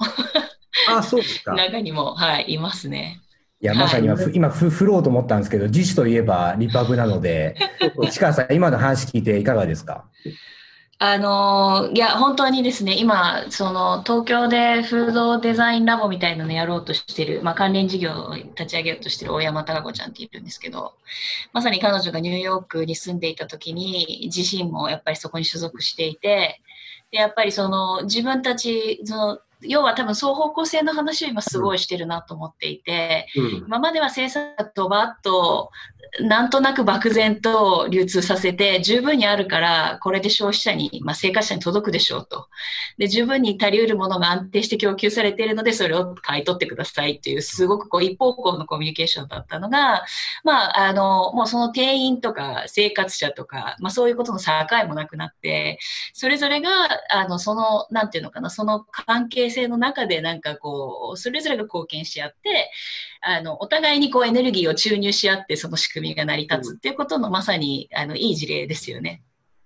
[0.88, 1.54] あ、そうですか。
[1.56, 3.20] 中にも、はい、いますね。
[3.60, 7.56] いや、まさに今、はい、今ふ、振ろうと思ったんですけど、自主といえばリパブなので、
[8.02, 10.04] 市川さん、今の話聞いていかがですか？
[10.98, 20.94] あのいや、本当にですね、今、その、東京でフードデザインラボみたいなのやろうとしてる、まあ、関連事業を立ち上げようとしてる大山貴子ちゃんっているんですけど、
[21.52, 26.62] まさに彼女がニューヨークに住んでいた時に、自身もやっぱりそこに所属していて、
[27.10, 29.38] で、やっぱりその、自分たち、その、
[29.68, 35.70] 要は多分双方向性の話を今すごいしてるなと思っていて、うん、今までは生産者とバッと
[36.20, 42.48] なんとなく漠然と流通させて、十分にあるから、これで消費者に、まあ、生活者に届くでしょうと。
[42.98, 50.04] で、十分に足りうるものが安定して供給されているので、それを買い取ってくださいっていう、すごくこう一方向のコミュニケーションだったのが、
[50.44, 54.52] まあ、あの、もうその店員とか生活者とか、まあそういうことの境
[54.86, 55.78] もなくなって、
[56.14, 56.70] それぞれが、
[57.10, 62.70] あの、その、なんていうのかな、その関係性の中でなんかこう、それぞれが貢献し合って、
[63.20, 69.22] あの、お互いにこうエネルギーを注入し合って、その仕組みが成り立つっていうことのまさに、あの、いい事例ですよね。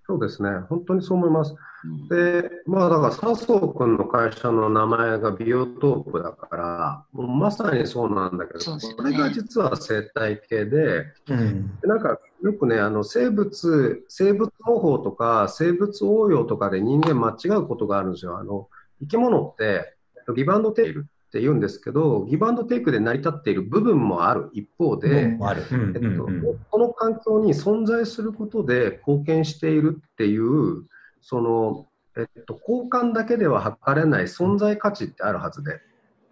[0.06, 0.50] そうですね。
[0.68, 1.54] 本当にそう思います。
[1.84, 18.36] うん、で、まあだから笹生君の会社の名前がビオトープだから、もうまさにそうなんだけど、ね、これが実は生態系で、うん、なんかよくね、あの生物、生物方法とか生物応用とかで人間間違うことがあるんですよ。
[18.36, 18.68] あの
[19.00, 19.94] 生き物って
[20.34, 30.86] リバウンドテールって言うんですけど、ギブアンドテイクで成り立っている部分もある一方で、この環境に存在することで貢献しているっていう、
[31.20, 31.86] その、
[32.16, 35.80] えっと、交換だけでは測れない存在価値ってあるはずで。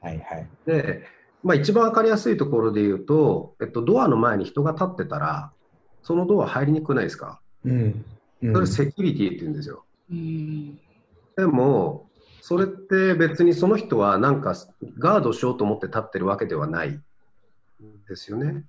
[0.00, 0.48] はいはい。
[0.66, 1.04] で、
[1.44, 5.52] まあ、一番わかりやすいところで言うと、えっと、ドアの前に人が立ってたら、
[6.02, 8.04] そのドア入りにくくないですか、うん、
[8.42, 9.84] うん、それセキュリティって言うんですよ。
[10.10, 10.78] うん、
[11.36, 12.07] でも、
[12.48, 14.54] それって別にその人はなんか
[14.98, 16.98] ガードしようと思って立ってるわけではない
[18.08, 18.64] ですよね。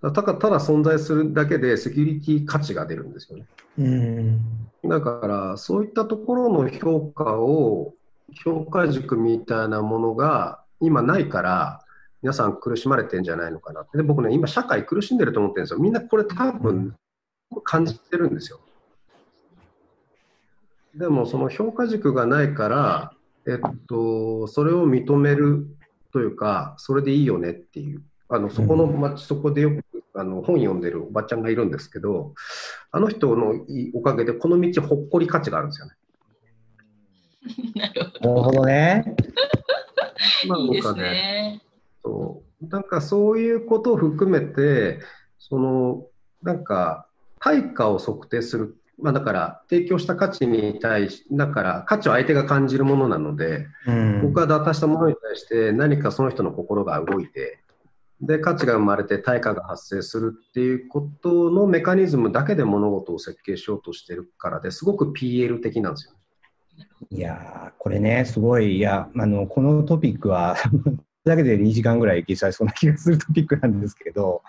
[0.00, 3.44] ただただ存在するだけでセキュリティ価値が出るんですよね。
[3.78, 4.40] うん
[4.88, 7.92] だからそういったところの評価を
[8.42, 11.84] 評価軸みたいなものが今ないから
[12.22, 16.96] 皆さん苦しまれてんじゃないのかなで僕ね今社会苦しんでると思ってるんですよみんなこれ多分
[17.62, 18.61] 感じてるんですよ。
[20.94, 23.12] でもその評価軸がないから、
[23.46, 25.66] えっと、それを認める
[26.12, 29.82] というか、それでいいよねっていう、あのそこの町、そこでよく
[30.14, 32.34] あの本読んでるおばちゃんがいるんですけど、
[32.90, 33.54] あの人の
[33.94, 35.92] おかげでこの道ほっこり価値があるんですよね。
[37.74, 39.16] なるほどね。
[40.46, 41.62] まあ、いいですね。
[42.04, 45.00] そうなんかそういうことを含めて、
[45.38, 46.06] その
[46.42, 47.06] なんか
[47.40, 57.58] 対価を測定するまあ、だから提供した価値に対しだから価値を相手が感じるものなので、うん、僕が渡したものに対して何かその人の心が動いて
[58.20, 66.14] で価値が生まれて対価が発生するっていうことのメカニズムだけで物事を設計しようとしてるからですごく PL 的なんですよ。
[67.10, 70.56] いやこれね、すごい、いや、あの、このトピックは
[71.24, 74.42] だけで2時間ぐらいいけちゃいそうな気がするトピックなんですけど、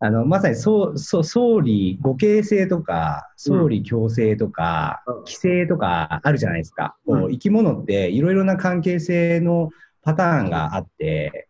[0.00, 6.96] あの、まさにそう、そう、総理、互形性とか、総理共生とか、うん、規制とかあるじゃないですか。
[7.06, 9.70] うん、こう生き物っていろいろな関係性の
[10.02, 11.48] パターンがあって、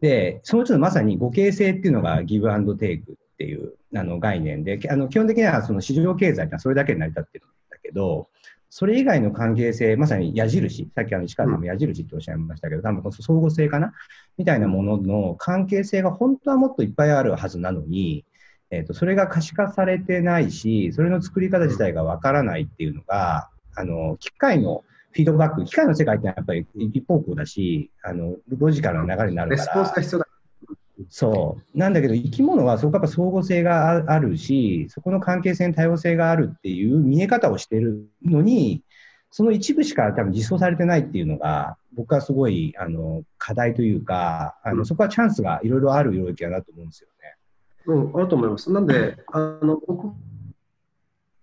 [0.00, 8.28] で、そのうちのまさに互形性っていうのがギブアンドテイクっていうあの概念で、あの基本的にはその市場経済ってそれだけに成り立ってるんだけど、
[8.68, 13.92] それ以外の関係性、まさに矢印、さっきあの石川さんも矢印っておっしゃいましたけど、多分相互性かな？
[14.36, 18.24] みたいなものの関係性が本当はもっといっぱいあるはずなのに、
[18.70, 29.64] えーと、それが可視化されてないし、それの作り方自体がわからないっていうのが、あの機械のフィードバック、機械の世界ってやっぱり一方向だし、あのロジカルな流れになるから。
[29.64, 30.25] レスポンスが必要だ
[31.10, 31.78] そう。
[31.78, 38.82] なんだけど、生き物はそこやっぱ相互性があるし、そこの関係性に多様性があるっていう見え方をしてるのに、
[39.30, 47.36] その一部しか多分実装されてないっていうのが、僕はすごいあの課題というか、あのそこはチャンスがいろいろある領域だなと思うんですよね。
[47.86, 48.72] うん、あると思います。
[48.72, 49.80] なんで、あの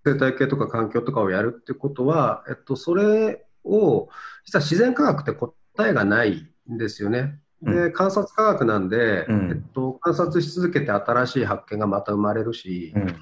[0.05, 4.09] 生態系とか環境とかをやるってことは、えっと、それを、
[4.43, 5.53] 実は自然科学って答
[5.89, 7.39] えがないんですよね。
[7.63, 13.15] で観察科学なんで、うん、えっと、観察し続けて新しい発見がまた生まれるし、うん、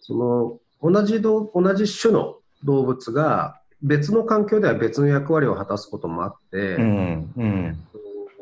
[0.00, 7.32] その同じ同じ種の動物が別の環境では別の役割を果たすこともあって、うん。
[7.36, 7.78] うん、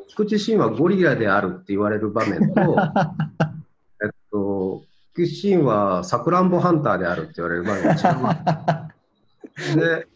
[0.09, 2.61] 菊池神はゴリラであるって言われる場面と、
[4.03, 4.83] えっと、
[5.15, 7.97] 菊池神はさくらんぼハンターであるって言われる場面が違
[9.75, 9.77] う。
[9.81, 10.07] で、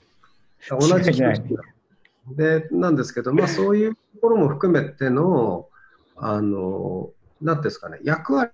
[0.70, 1.35] 同じ種
[2.37, 5.68] でなんですけど、まあ、そういうところも含めての、
[6.16, 7.11] あの、
[7.41, 8.51] なんですかね、役割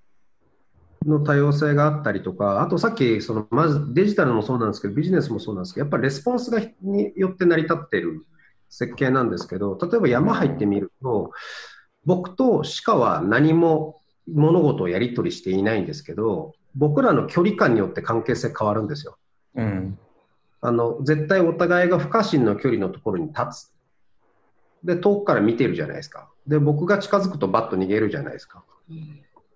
[1.07, 8.25] の多様性があったりとか、あとさっき、そのまずデジタルもそうなんですけど、ビジネスもそうなんですけど、やっぱりレスポンスがによって成り立っている
[8.69, 11.33] 設計なんですけど、例えば山入ってみると、
[12.05, 14.01] 僕と鹿は何も
[14.31, 19.17] 物事をやり取りしていないんですけど、僕らの距離感によって関係性変わるんですよ。
[19.55, 19.99] うん、
[20.67, 23.75] あの絶対お互いが不可侵の距離のところに立つ。
[24.83, 26.31] で、遠くから見てるじゃないですか。
[26.47, 28.65] で、僕が近づくとバッと逃げるじゃないですか。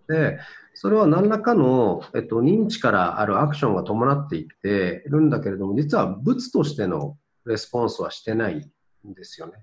[0.07, 0.39] で、
[0.75, 8.71] それは何らかの、えっと、認知からあるアクションが伴っていってるんだけれども、実は物としてのレスポンスはしてない
[9.09, 9.55] んですよね。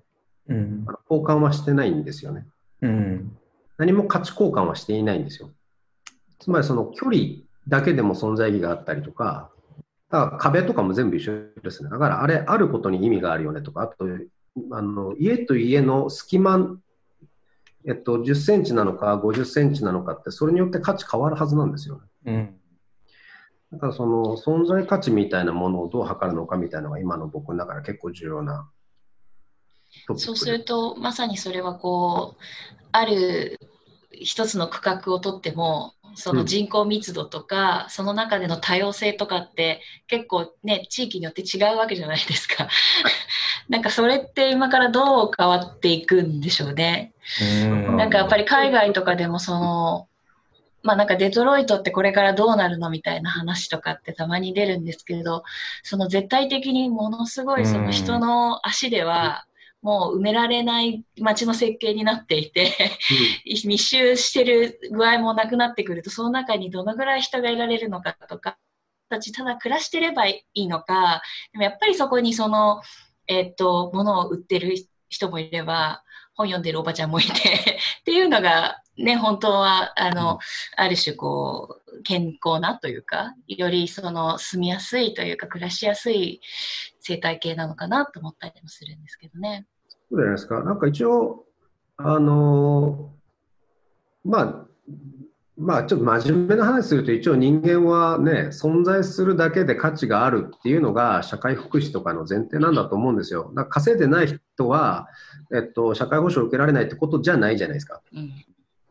[0.50, 2.48] うん、交換はしてないんですよね。
[2.82, 3.38] うん、
[3.78, 5.52] 何も価値交換はしていないんですよ。
[6.40, 7.18] つまりその距離
[7.68, 9.52] だけでも存在意義があったりとか、
[10.10, 11.90] だから壁とかも全部一緒ですね。
[11.90, 14.06] だからあれ、あることに意味があるよねとか、あと、
[14.72, 16.78] あの家と家の隙間
[17.88, 22.02] えっと、10センチなのか50センチなのかって、それによって価値変わるはずなんですよね。
[22.26, 22.56] うん。
[23.74, 28.70] だからその存在価値みたいなものをどう測るのかみたいなのが今の僕の中で結構重要な
[30.18, 32.42] そうすると、まさにそれはこう、
[32.92, 33.60] ある
[34.12, 42.68] 一つの区画をとっても、その人口密度とか、うん、その中での多様性とかって結構ね、地域によって違うわけじゃないですか。
[43.70, 47.14] なんかそれって今からどう変わっていくんでしょうね。
[47.42, 50.08] うんなんかやっぱり海外とかでもその、
[50.84, 55.44] まあなんかデトロイトってこれからどうなるのみたいな話とかってたまに出るんですけど、
[55.84, 59.46] その絶対的にものすごいその人の足では、
[59.86, 62.74] もう埋められない街の設計になっていて
[63.46, 68.58] 密集してる具合もなくなってくると、その中にどのぐらい人がいられるのかとか、
[69.10, 71.22] たちただ暮らしてればいいのか、
[71.52, 72.82] でもやっぱりそこにその、
[73.28, 74.74] えっ、と、物を売ってる
[75.08, 77.30] 人もいれば、本読んでるおばちゃんもいて
[78.02, 80.40] っていうのが、ね、本当は、あの、
[80.78, 86.42] ある種こう、健康なというか、よりその住みやすいというか、暮らしやすい
[87.02, 89.68] 生態系なのかなと思ったりもするんですけどね。
[90.10, 90.64] そうじゃないですか。
[90.64, 91.46] なんか一応、
[91.98, 93.12] あの
[94.24, 94.66] まあ、
[95.58, 103.52] まあ、ちょっと真面目な話すると、一応人間はね、存在するだけで価値があるっていうのが社会福祉とかの前提なんだと思うんですよ。
[103.56, 105.08] だから稼いでない人は、
[105.54, 108.02] えっと、社会保障を受けられないってことじゃないじゃないですか。
[108.14, 108.32] うん、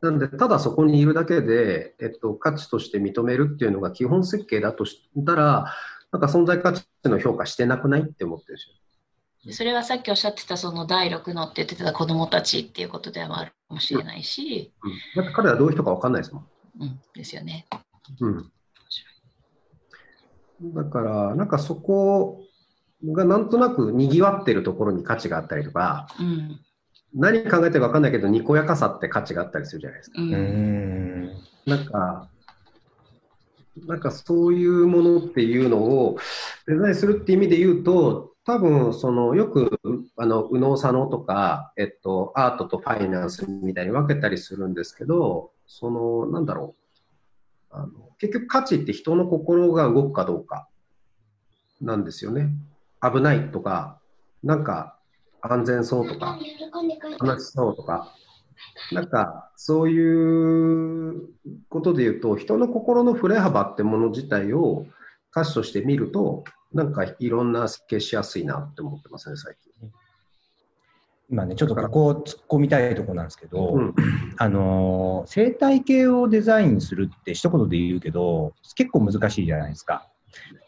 [0.01, 5.67] なんで、ただそこにいるだけで、えっと、価値として認めるっていうのが基本設計だとしたら、
[6.13, 8.75] なんか存在価値の評価してなくないって思ってるんですよ。
[9.51, 16.47] それはさっきおっしゃってたその第6のって言ってた子供たちっていうことではあるかもしれないし、うん、だって彼はどういう人か分かんないですもん。
[16.81, 17.67] うん、ですよね。
[18.21, 18.51] うん。
[20.75, 22.43] だから、なんかそこ
[23.13, 26.61] がなんとなく賑わってるところに価値があったりとか、うん、
[27.15, 30.23] 何考えてるか分かんないけど、にこやかさって価値があったりするじゃないですか。
[30.23, 31.33] うん、
[31.67, 32.29] なんか、
[33.87, 36.17] なんかそういうものっていうのを
[36.67, 39.81] デザインするって意味で言うと、多分、その、よく、
[40.17, 46.85] あの、右脳左脳とか、えっと、アートとファイナンスみたいに分けたりするんですけど、その、なんだろう。
[47.77, 47.89] あの
[48.19, 50.69] 結局価値って人の心が動くかどうか
[51.81, 52.51] なんですよね。
[53.03, 53.99] 危ないとか、
[54.45, 54.97] なんか
[55.41, 56.39] 安全そうとか、
[57.21, 58.15] 楽しそうとか、
[58.93, 61.29] なんかそういう
[61.69, 64.87] ことで言うと、人の心の振れ幅ってもの自体を
[65.33, 66.45] 歌詞として見ると、
[66.75, 69.91] なんかいろんな設計しやすいなって思ってますね、最近。
[71.31, 73.95] 今ね、ちょっとここを突っ込みたいところなんですけど、うん、
[74.37, 80.07] あの、生態系をデザインするって一言で言うけど、結構難しいじゃないですか。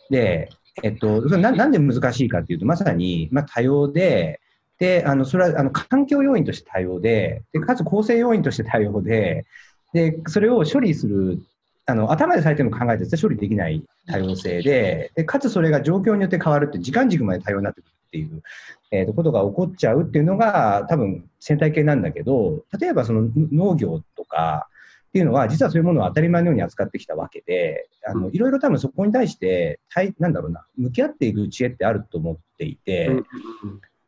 [0.09, 0.49] で、
[0.83, 4.41] えっと、ななんで難しいかっていうと、まさに、まあ、多様で、
[4.79, 9.47] で、あの、それは、あの、環境要因として多様で、で、かつ構成要因として多様で、
[9.93, 11.41] で、それを処理する
[11.89, 18.43] あの頭でされても考えて処理できない多様性でで、かつそれが状況によって変わるって、時間軸まで多様になってくるっていう、
[18.91, 24.69] えー、とことが起こっちゃうっていうのが、多分生態系なんだけど、例えばその農業とか
[25.09, 29.79] っていうのは、実はそういうものを当たり前のように扱ってきたわけで、あのいろいろ多分そこに対して、
[30.19, 33.23] なんだろうな、向き合っていく知恵ってあると思っていて、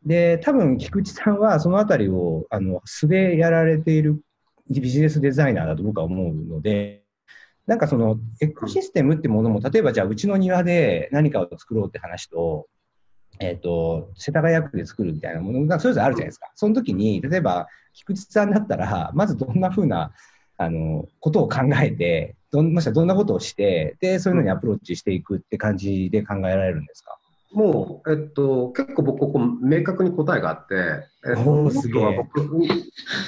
[0.05, 4.21] で、多分菊池さんはそのあたりをあの素でやられている
[4.69, 7.03] ビジネスデザイナーだと僕は思うので、
[7.69, 12.67] なんかそのエコシステムってものも、例えばじゃあうちの庭で何かを作ろうって話と、
[13.41, 16.51] えっ、ー、と、世田谷区で作るみたいなものがそれぞれあるじゃないですか。
[16.55, 20.13] その時に、例えば菊池さんだったら、まずどんなふうな、
[20.57, 27.19] あの、ことを考えて、どん、もしくはどんなことをして、で、そういうのにアプローチしていくって感じで考えられるんですか？
[27.53, 30.75] もう、えっと、結構僕、ここ明確に答えがあって、
[31.29, 32.49] えっと、すげ僕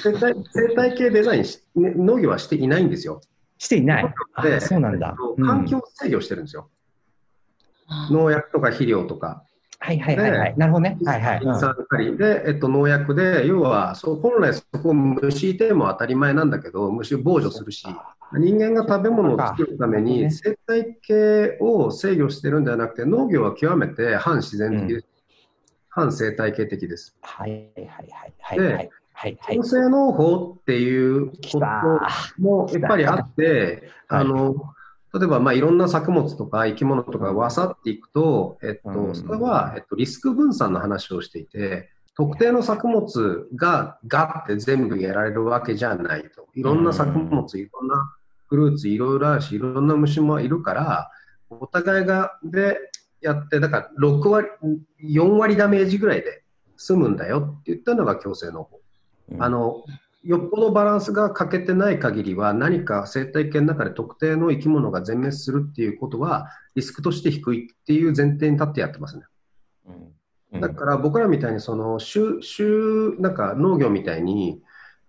[0.03, 3.21] 生態、生態系デザインし、農業はしていないんですよ。
[3.61, 4.13] していない。
[4.33, 5.15] あそうなんだ。
[5.45, 6.71] 環境制御してるんですよ。
[8.09, 9.43] うん、農薬とか肥料とか。
[9.77, 10.57] はいはいはい、はい。
[10.57, 10.97] なるほどね。
[11.05, 11.41] はいはい。
[11.43, 17.85] うん、で、えっと、農薬で、要は、そう本来そこ虫いても当たり前なんだけど、虫を防除するし、
[18.33, 25.05] 人間が食べ物を作るために生態系を制御してるんじゃなくて、農業は極めて反自然的です。
[25.05, 25.23] うん、
[25.89, 27.15] 反生態系的です。
[27.21, 28.89] はいはいはいはい、はい。
[29.21, 31.59] はいはい、構成農法っていうこと
[32.39, 34.55] もやっぱりあって、あの、
[35.13, 46.47] 例えば、まあ、いろんな作物とか生き物とかがわさっていくと、えっと、それは、えっと、リスク分散の話をしていて、特定の作物がガッて全部やられるわけじゃないと。
[46.55, 48.15] いろんな作物、いろんな
[48.47, 51.11] フルーツいろいろあるし、いろんな虫もいるから、
[51.51, 52.79] お互いがで
[53.21, 54.47] やって、だから6割、
[55.03, 56.43] 4割ダメージぐらいで
[56.75, 58.80] 済むんだよって言ったのが強制農法。
[59.39, 59.83] あの
[60.23, 69.23] よっぽどバランスが欠けてない限りは何か生態系の中で特定の生き物が全滅するっていうことはリスクとして低いっていう前提に立ってやってますね。
[70.59, 74.61] だから僕らみたいにその収収なんか農業みたいに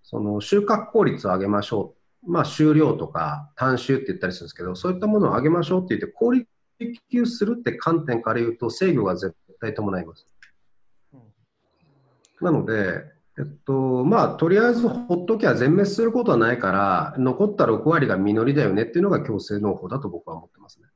[0.02, 1.94] その収穫効率を上げましょ
[2.24, 6.46] う、まあ、収量とか単収って言ったりするんですけどそういったものを上げましょうって言って効率
[7.10, 10.26] 給するって観点から言うと制御が絶対伴います。
[12.40, 13.04] なので
[13.38, 20.88] えっと、まあ、とりあえずほっときゃ全滅することはないから、残った6割が実りだよねっていうのが強制農法だと僕は思ってますね。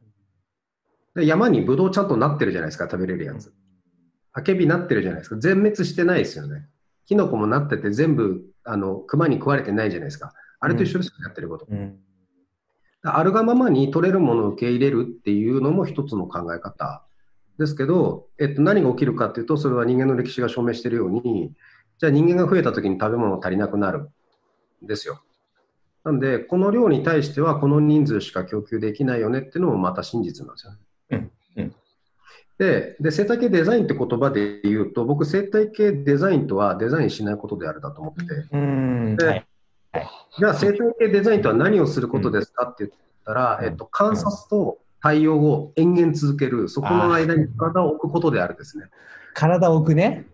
[1.15, 3.55] で山にブドウちゃんとなってるじゃないですか、食べれるやつ。
[4.33, 5.37] あけびなってるじゃないですか。
[5.37, 6.69] 全滅してないですよね。
[7.07, 10.35] キノコもなってて全部、あの、熊に食われてないじゃないですか。
[10.61, 11.67] あれと一緒ですよ、うん、やってること。
[11.71, 11.99] うん、
[13.03, 17.07] あるがままに取れるものを受け入れるっていうのも一つの考え方
[17.59, 21.55] ですけど、えっと、何が起きるかっていうと、それは人間の歴史が証明しているように、
[21.99, 24.11] じゃあ人間が増えた時に食べ物足りなくなる
[24.85, 25.23] んですよ。
[26.05, 30.79] なんで、この量に対してはこの人数しか供給できないよねっていうのもまた真実なんですよね。
[31.11, 31.75] うんうん、
[32.59, 38.27] でで、生態系デザインって言葉で言うと、僕、生態系デザインとはデザインしないことであるだと思ってて、
[39.17, 39.47] で、はい、
[40.39, 42.91] じゃあ生態系デザインとは何をすることですかって言っ
[43.25, 48.85] たら、えっと、観察と対応を延々続ける、そこの間に体を置くことであるですね。
[49.35, 50.27] 体を置くね。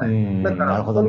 [0.00, 1.04] はい、だから、当事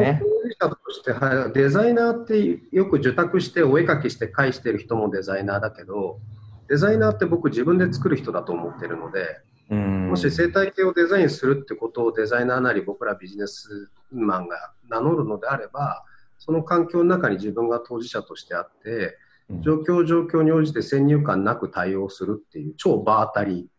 [0.60, 6.20] 者として、はい、デザイナーってよく受託してお絵かきして返してる人もデザイナーだけど、
[6.68, 9.40] デザイナーって僕自分で作る人だと思ってるので、
[9.74, 16.04] もし生態系をデザインするってことをデザイナーなり僕らビジネスマンが名乗るのであれば、
[16.38, 19.18] その環境の中に自分が当事者としてあって、
[19.62, 23.70] 状況状況に応じて先入観なく対応するっていう超場当たり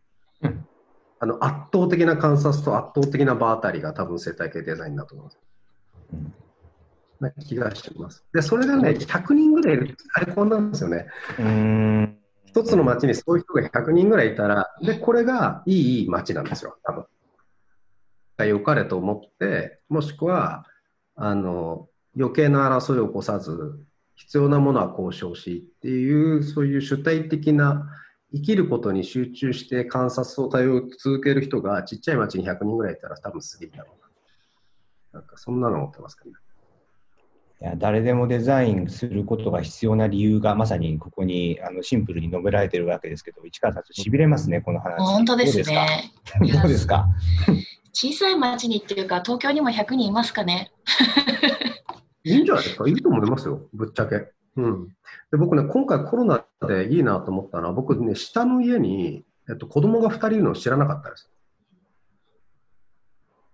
[1.23, 5.39] あの圧倒的な観察と圧倒的な場当たりが多分生態系デザインだと思います。
[7.21, 8.25] な気がします。
[8.33, 11.07] で、それがね、100人ぐらいいる最高なんですよね。
[11.39, 17.05] うん一つの町にそういう人が100人ぐらいいたら、で、これがいい街なんですよ、多分。
[18.35, 20.65] が良かれと思って、もしくは、
[21.15, 23.79] あの、余計な争いを起こさず、
[24.15, 27.89] 必要なものは交渉しっていう、そういう主体的な
[28.33, 33.93] 生きることに集中して観察を対応続ける人がちっちゃい町に100人ぐらいいたら多分すげえだろ
[35.13, 35.19] うな。
[35.19, 36.37] なんかそんなの思ってますけどね。
[37.61, 44.97] いや誰でもデザインすることが必要な理由がまさにここにあのシンプルに述べられてるわけですけど、市川さん、しびれますね、この話。
[44.99, 46.11] 本当ですね。
[46.41, 47.07] どうですか？
[47.93, 50.71] 小さい町にっていうか、東京にも100人いますかね？
[52.25, 54.27] いいんじゃないですか、いいと思いますよ、ぶっちゃけ。
[54.55, 54.87] うん、
[55.31, 61.29] で僕ね、今回コロナでいいなと思ったのは、僕ね、下の家に、えっと、子供が2人いるのを知らなかったです。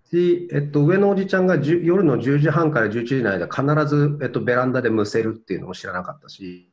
[0.10, 6.70] し、えっと、上のおじちゃんが夜の10時半から11時の間、必ず、えっと、ベランダでむせるっていうのも知らなかったし、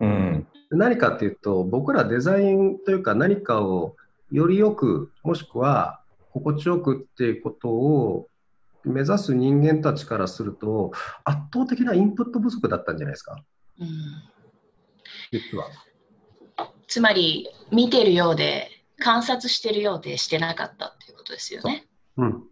[0.00, 3.96] うん、うん、何かっていうと、僕らデザインというか何かを
[4.30, 6.00] よりよく、もしくは
[6.32, 8.28] 心地よくっていうことを
[8.84, 10.92] 目指す人間たちからすると、
[11.24, 13.42] 圧倒的なインプット不足だったんじゃないですか？
[13.80, 13.88] うん、
[15.32, 15.68] 実は。
[16.86, 21.86] つまり、見てるようで、観察してるようでしてなかったっていうことですよね。
[22.16, 22.44] うん。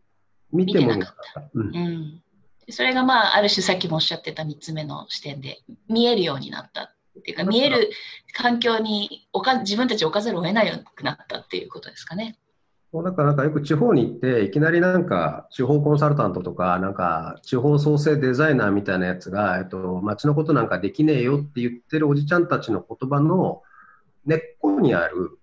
[0.53, 1.51] 見てもなかった。
[1.55, 2.23] うん、うん、
[2.69, 5.59] それがまあ、ある種さっきもおっしゃってた3つ目の視点で、
[5.89, 7.91] 見えるようになったっていうか、見える
[8.35, 12.39] 環境におか自分たち置かざるを得ないくなったっていうことですかね。
[12.95, 23.63] だからなんかよく地方に行って、いきなりなんか地方コンサルタントとか、なんか地方創生デザイナーみたいなやつが、えっと、街のことなんかできねえよって言ってるおじちゃんたちの言葉の
[24.27, 25.39] 根っこにある、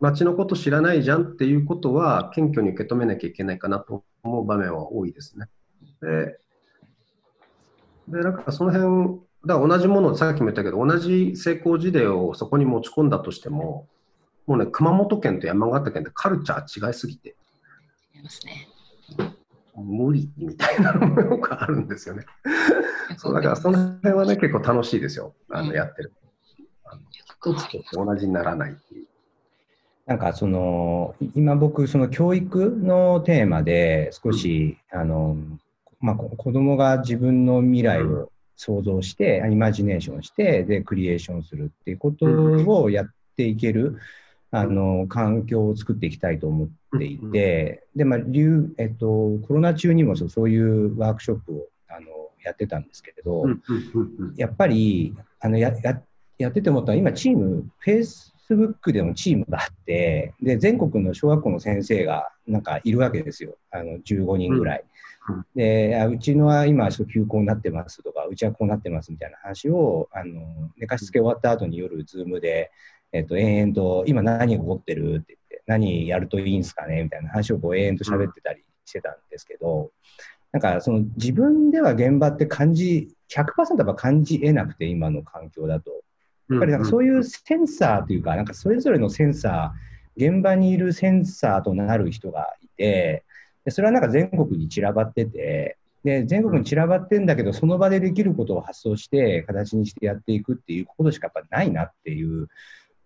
[0.00, 5.48] 街のこと知らないじゃんっていうことは、謙虚に受け止めなきゃいけないかなと思う場面は多いですね。
[6.00, 6.38] で、
[8.08, 13.86] でなんかその辺、だから同じもの、さっきも言ったけど、同じ成功事例をそこに持ち込んだとしても、
[14.46, 17.36] もうね、熊本県と山形県ってカルチャー違いすぎて。
[18.22, 18.68] ますね。
[19.74, 22.24] 無理みたいなのがあるんですよね。
[23.16, 25.34] そうだからその辺はね、結構楽しいですよ。
[25.50, 26.12] あの、やってる。
[27.42, 29.06] 一つと同じにならないっていう。
[30.06, 35.36] なんかその今僕その教育のテーマで少し、うん、あの
[36.00, 43.98] まあ、子供が自分の未来を想像して、うん、イマジネーションしてでクリエーションするっていうことをやっていける、
[44.54, 48.18] あの、環境を作っていきたいと思っていて、で、まあ、
[48.76, 52.06] えっと、コロナ中にもそういうワークショップを、あの、
[52.44, 53.44] やってたんですけれど、
[54.36, 56.02] やっぱり、あの、や、や、
[56.36, 63.56] やってて思ったのは、今、チーム、フェイスブックでもチームがあって、で、全国の小学校の先生が、なんかいるわけですよ。
[63.70, 64.84] あの、15人ぐらい。
[65.54, 72.70] で、うちのは今、休校になってますとか、うちはこうなってますみたいな話を、あの、寝かしつけ終わった後に夜、ズームで、
[73.12, 75.16] えっと、延々と、今何が起こってる？
[75.16, 77.02] って言って、何やるといいんですかね？
[77.02, 79.90] みたいな話をこう延々と喋ってたりしてたんですけど、
[80.52, 85.90] なんかその自分では現場って感じ、100%は感じ得なくて、今の環境だと。
[86.50, 93.24] やっぱりなんかそういうセンサーというか、なんかそれぞれのセンサー、現場にいるセンサーとなる人がいて、
[93.64, 102.48] でそれはなんか全国に散らばってて、で全国に散らばってんだけど、その場でできることを発想して、形にしてやっていくっていうことしかやっぱないなっていう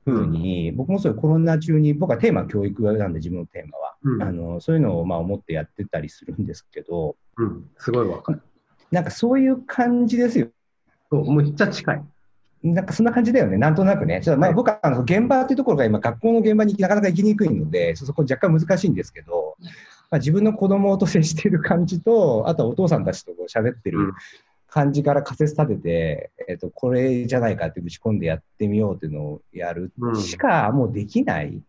[0.07, 3.87] ふうに、僕もそういうコロナ中に、僕はテーマは教育なんで、自分のテーマは。
[4.05, 8.43] うん、あのそういうのをまあ思ってやってたりするんですけど、うん、すごいわかる。
[8.93, 10.49] なんかそういう感じですよ。
[11.11, 12.05] そう、めっちゃ近い。
[12.63, 14.21] なんかそんな感じだよね、なんとなくね。
[14.23, 19.57] ちょっとまあ僕はあの現場っていうところが今、学校の現場になかなか行きにくいので、そこ若干難しいんですけど、
[20.11, 24.13] まあ、自分の子供と接している感じと、あとはお父さんたちとこう喋ってる
[24.77, 29.91] 感じから仮説立てて、えっ、ー、と、これじゃないかって打ち込んでやってみようっていうのをやる
[30.23, 31.63] しかもうできない。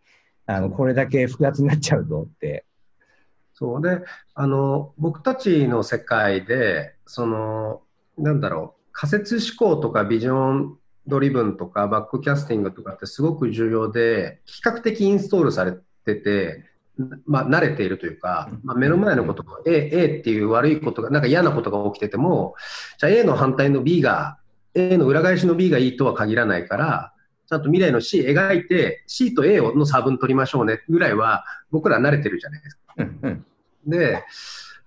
[0.46, 2.66] あの、これだけ複雑になっちゃうとって。
[3.54, 4.02] そうで、
[4.34, 7.82] あの、僕たちの世界で、その、
[8.18, 10.78] なんだろう、仮説思考とかビジョン
[11.08, 15.72] ドリブンとかバックキャスティングとかってすごく重要で、比較的インストールされ
[16.04, 16.66] てて、
[17.26, 22.56] まあ、慣れているというか、まあ、目の前のことが A, A っていう悪いことが、なんか嫌なことが起きてても、
[22.98, 24.38] じゃあ A の反対の B が、
[24.74, 27.14] A の裏返しの B がいいとは限らないから、
[27.48, 32.96] ちゃんと未来の C 描いて、C と A の差分取りましょうねぐらいは、僕ら慣れてるじゃないですか。
[33.86, 34.24] で、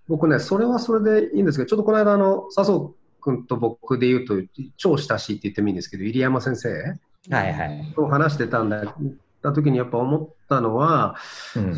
[0.09, 4.35] 僕ね、それはそれでいいんですけど、ちょっとこの間、あの、笹生君と僕で言うと、
[4.77, 6.69] 超親しいって言ってもいいんですけど、入山先生
[7.31, 7.93] はいはい。
[7.95, 8.95] と話してたんだ、
[9.43, 11.17] た時にやっぱ思ったのは、
[11.57, 11.77] うん、の、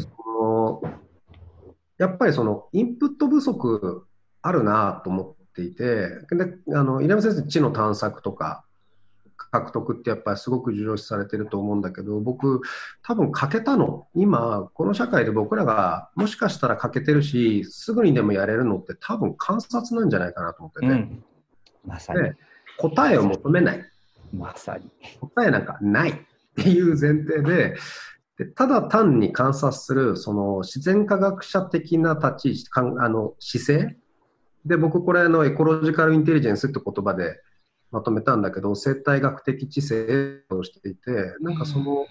[1.99, 4.07] やっぱりそのインプット不足
[4.43, 8.65] あるなと思っていて、で、あの、稲山先生、知の探索とか
[9.53, 12.63] 獲得ってやっぱりすごく重要視されてると思うんだけど、僕、
[13.03, 20.87] 多分欠けたの、今、この社会で僕らがもしかしたら欠けてるし、すぐにでもやれるのって多分観察なんじゃないかなと思ってて。
[20.87, 21.23] うん、
[21.85, 22.21] まさに。
[22.79, 23.85] 答えを求めない。
[24.35, 24.91] まさに。
[25.21, 26.15] 答えなんかないっ
[26.57, 27.77] ていう前提で、
[28.39, 33.97] でただ単に観察する、その自然科学者的な立ち位置、かんあの姿勢。
[34.65, 37.41] で、僕これのエコロジカルインテリジェンスって言葉で
[37.91, 42.07] まとめたんだけど、生態学的知性をしていて、なんかその、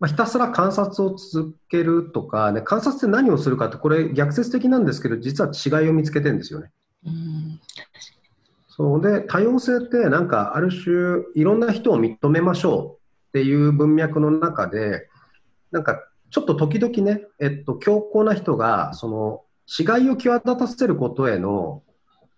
[0.00, 6.72] まあ、ひたすら観察を続けるとか、ね、観察って何をするかって、これ逆説的なんですけど、実は違いを見つけてるんですよね。
[7.06, 7.60] うん。
[8.68, 9.00] そう。
[9.00, 13.05] で多様性ってなんかある種いろんな人を認めましょう
[13.36, 15.10] っていう文脈の中で
[15.70, 21.82] なんかちょっと時々ね、えっと、強硬な人がその違いを際立たせることへの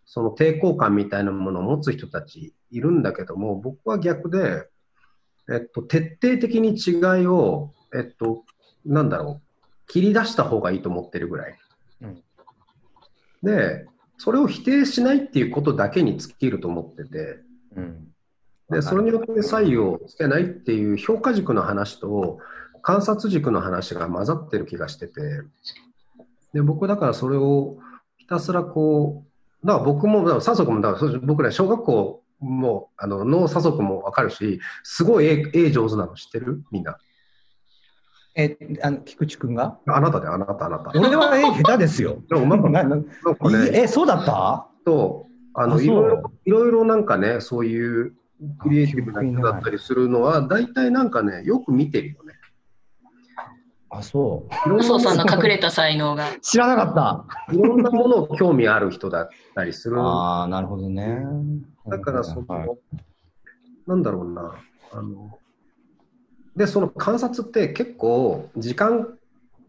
[0.06, 4.66] その抵抗感みたいなものを持つ人たちいるんだけども僕は逆で、
[5.48, 8.42] えっと、徹底的に違いを、えっと、
[8.84, 11.56] なんだろう切り出した方がいいと思ってるぐらい。
[12.02, 12.22] うん、
[13.44, 13.86] で
[14.16, 17.38] それを否定しないっていうことだけに尽きると思ってて、
[17.76, 18.07] うん、
[18.70, 22.38] でそれによって差異をつけないっていう評価軸の話と
[22.82, 25.20] 観察軸の話が混ざってる気がしてて。
[26.54, 27.76] で僕だからそれを
[28.16, 29.24] ひたすらこ
[29.62, 36.62] うだから僕も佐足もだから僕ら小学校もあの脳佐足も分かるしすごい絵絵上手なの知ってる？
[36.70, 36.96] みんな。
[38.34, 39.78] え、あの、菊池君が？
[39.88, 40.92] あなたで、あなた、あなた。
[40.94, 42.22] 俺は絵下手ですよ。
[42.30, 44.68] でも、なんか、なんかね、え、そうだった？
[44.84, 48.14] と、あの、いろいろ、いろいろなんかね、そういう
[48.60, 52.34] クリエイティブな人だったりするのは、大体なんかね、よく見てるよね。
[53.90, 54.74] あ、そう。
[54.74, 56.26] 麻生さんの隠れた才能が。
[56.42, 56.94] 知らなかっ
[57.48, 57.54] た。
[57.54, 60.00] いろんなものを興味ある人だったりする。
[60.00, 61.24] ああ、なるほどね。
[61.86, 62.68] だから、その、はい、
[63.86, 64.54] なんだろうな、
[64.92, 65.38] あの、
[66.54, 69.16] で、その観察って結構時間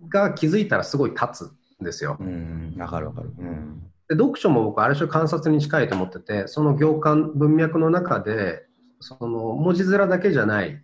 [0.10, 1.52] が気づいたらすごい経つ
[1.82, 2.18] んですよ。
[2.20, 3.32] うん、わかるわかる。
[3.38, 8.66] うん、で読書も僕ある種観察に近いと思ってて、その行間、文脈の中で、
[9.00, 10.84] その文字面だけじゃない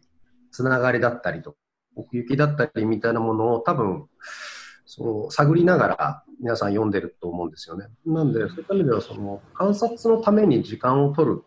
[0.51, 1.55] つながりだったりと
[1.95, 4.05] 奥行きだったりみたいなものを多分、
[4.86, 7.88] そう探りながら皆さん読んでると思うんですよね。
[8.05, 11.43] なんで、そういった意味ではその観察のために時間を取る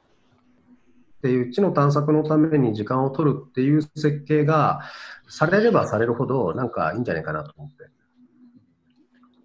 [1.19, 4.81] っていう知の探索のために時間を取るっていう設計が
[5.29, 7.89] されればされるほどなんかいいんじゃないかなと思って。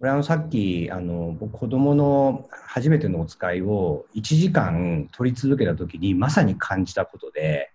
[0.04, 7.70] これあのさっきあの僕子供の初めてのお使いを1時間取り続けた時にまさに感じたことで、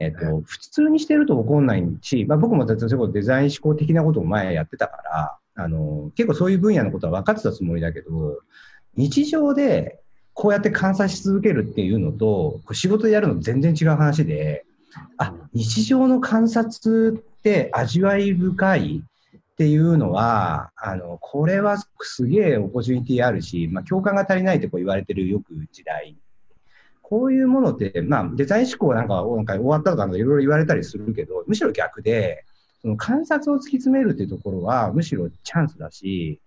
[0.00, 8.40] えっと、普通にしてると起こんないし、まあ、僕も例えばデザイン思考的なことを前やってたからあの結構そういう分野のことは分かってたつもりだけど
[8.96, 10.00] 日常で
[10.34, 14.64] こうやって観察し続けるっていうのと、仕事でやるの全然違う話で、
[15.18, 19.04] あ、日常の観察って味わい深い
[19.60, 26.16] っていうのは、あの、これはすげえオポチュニティあるし、まあ、共感が足りないってこう言われてるよく時代。
[27.02, 32.46] こういうものって、まあ、デザイン思考なんかなんか終わったとかいろいろ言われたりするけど、むしろ逆で、
[32.80, 36.40] その観察を突き詰めるっていうところは、むしろチャンスだし、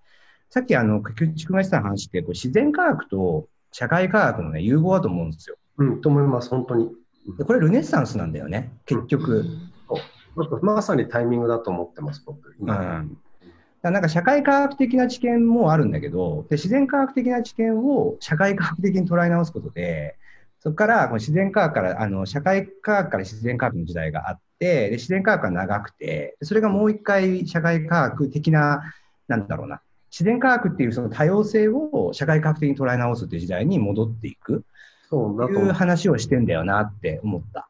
[0.50, 5.58] さっきあの、菊池君がした話って、こう自然科学と社会科学のね、融合だと思うんですよ。
[5.78, 6.90] うん、と思います、本当に。
[7.38, 9.42] でこれルネッサンスなんだよね、結局。
[9.42, 9.73] うん、
[10.62, 12.56] まさにタイミングだと思ってます、僕。
[12.60, 20.18] うん、なんか社会科学的な知見もあるんだけど、で自然科学的な知見を社会科学的に捉え直すことで、
[20.60, 28.82] そこからこの自然科学から、あの社会科学から自然科学の時代があって、で自然科学が長くて、それがもう一回社会科学的な、
[29.28, 34.64] なんだろうな、自然科学っていうその多様性を社会科学的に捉え直すっていう時代に戻っていく
[35.10, 37.68] そういう話をしてんだよなって思った。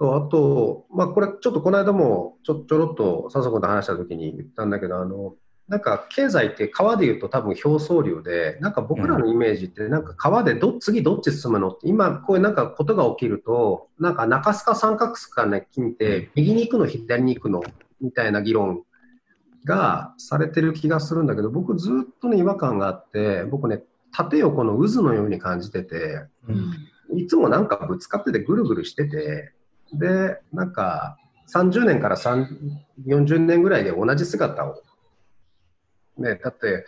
[0.00, 5.34] あと、まあ、これちょっとこの間もちょちょろっと笹子と話した時に言ったんだけどあの
[5.68, 11.68] なんか経済って川でいうと多分表層流でなんか僕らのイメージってなんか川でど次どっち進むの？
[11.68, 17.62] って今こういうなんかことが起きるとなんか中須か三角須かね聞いて右に行くの左に行くの？
[18.00, 18.84] みたいな議論
[19.66, 29.52] がされてる気がするんだけど、僕ずっとね、違和感があって、僕ね、縦横の渦のように感じてて、うん、いつもなんかぶつかっててぐるぐるしてて、
[29.94, 31.18] で、なんか
[31.52, 34.82] 30年から40年ぐらいで同じ姿を、
[36.18, 36.86] ね、だって、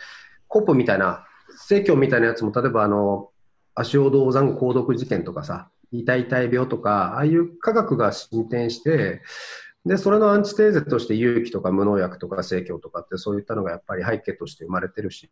[0.49, 1.27] コップみたいな、
[1.57, 3.31] 生協みたいなやつも、例えばあの、
[3.75, 9.23] 足尾銅山鉱毒事件とかさ、痛い痛い病とか、ああいう科学が進展して、
[9.85, 15.29] で、それのアンチテーゼとして勇気とか無農薬とか生協とかってそういったのがやっぱり背景として生まれてるし、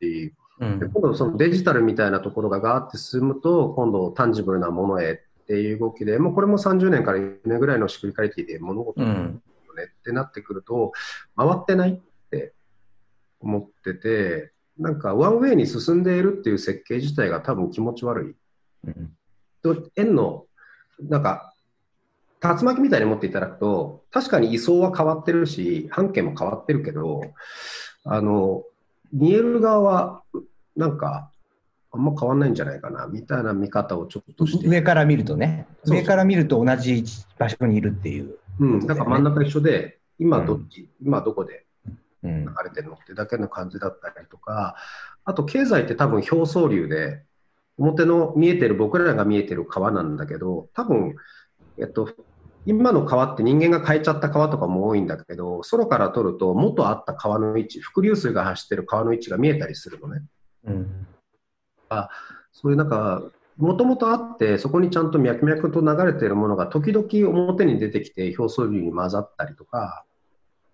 [0.59, 9.41] うん、で今度そのデジタルみたいなところがガーって進むと、今度タンジブルなものへっっていう動きで、もうこれも30年から4年ぐらいのシクリカリティで物事ね
[9.85, 10.93] ってなってくると、
[11.37, 12.01] 回ってないっ
[12.31, 12.53] て
[13.41, 18.37] 思ってて、なんかワンウェイに進んでいるっていう設計自体が多分気持ち悪い。
[18.87, 19.13] うん、
[19.63, 20.47] と円の、
[21.01, 21.53] なんか、
[22.43, 27.23] 竜巻みたいに持っていただくと、確かに位相は変わってるし、半径も変わってるけど、
[28.05, 28.63] あの、
[29.13, 30.23] 見える側は、
[30.77, 31.33] なんか、
[31.93, 34.69] あんま変わんないんじゃないかな、みたいな見方をちょっとして。
[34.69, 35.67] 上から見るとね。
[35.85, 37.05] 上から見ると同じ
[37.39, 41.67] 場所にいるっていう、ね、うん、だから真ん中一緒で、今どっち、うん、今どこで
[42.23, 42.31] 流
[42.65, 44.77] れてるのってだけの感じだったりとか、
[45.25, 47.25] あと経済って多分表層流で、
[47.77, 51.17] 表の見えてる、僕らが見えてる川なんだけど、多分、
[51.79, 52.11] えっと、
[52.67, 60.23] 今の川って人間が変えちゃった川とかも多いんだけど、空から撮ると元あった川の位置、伏流水が走ってる川の位置が見えたりするのね。
[60.67, 61.07] うん、
[61.91, 62.09] あ
[62.53, 63.23] そういうなんか、
[63.57, 70.05] もともとあって、そこにちゃんと脈々と流れているものが時々表に出てきて表層流に混ざったりとか、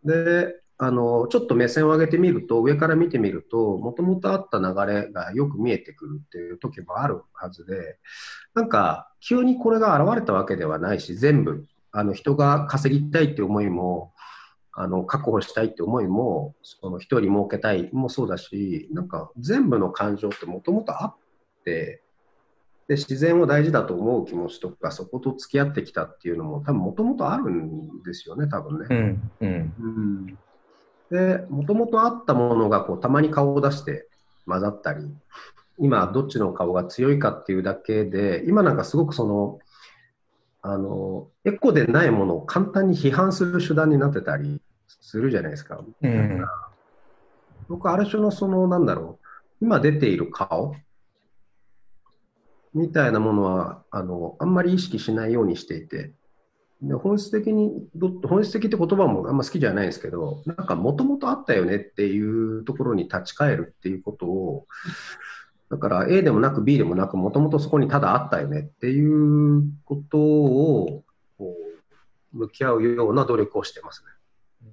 [0.04, 7.98] で、あの、ちょっと目線を上げてみると、上から見てみると、もともとあった流れがよく見えてくるっていう時もあるはずで、
[8.54, 14.12] なんか、急にこれが現れたわけではないし、全部、あの、人が稼ぎたいっていう思いも、
[14.78, 22.02] あの、確保したいって思いも、その一人儲けたいもそうだし、なんか全部の感情ってもともとあって、
[22.88, 28.86] で自然を大事だと思う気持ちとかそこと付き合ってきたっていうのも多分もともとあるんですよね多分ね。
[28.88, 30.38] うんうんうん
[31.10, 34.08] で、もともとあったものがこうたまに顔を出して
[34.46, 35.04] 混ざったり、
[35.78, 39.58] 今どっちの顔が強いかっていうだけで、今なんかすごくその、
[40.68, 44.60] あの、エコでないものを簡単に批判する手段になってたり
[45.00, 45.80] するじゃないですか。
[46.02, 46.44] うん、
[47.68, 50.74] 僕、ある種のその、なんだろう、今出ている顔
[52.74, 56.12] みたいなものは、あの、あんまり意識しないようにしていて、
[56.82, 57.88] で本質的に、
[58.24, 64.66] 本質的って言葉もあんま好きじゃないんですけど、なんかもともとあったよねっていうところに立ち返るっていうことを、
[65.70, 71.04] だから A でもなく B でもなく、もともとそこにただあったよねっていうことを、
[71.38, 71.54] こ
[72.34, 74.70] う、向き合うような努力をしてますね。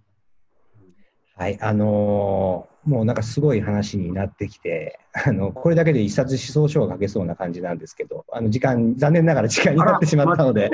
[1.35, 10.69] はい、あのーもうなんかすごい話になってきて、あの、これだけで一冊思想書を書けそうな感じなんですけど、あの、時間、残念ながら時間になってしまったので、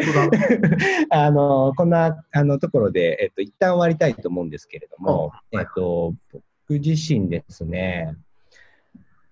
[1.12, 8.16] あ の、こんな、あの、ところで、えっと、一旦終わりたいと思うんですけれども、えっと、僕自身ですね、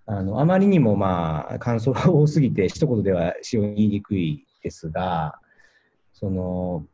[0.08, 5.40] あの、あまりにもまあ、感想が多すぎて、一言ではし言いにくいですが、
[6.14, 6.86] その、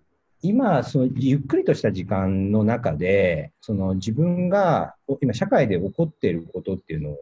[0.42, 7.18] 今、そのゆっくりとした時間の中で、その自分が今社会で起こっていることっていうのを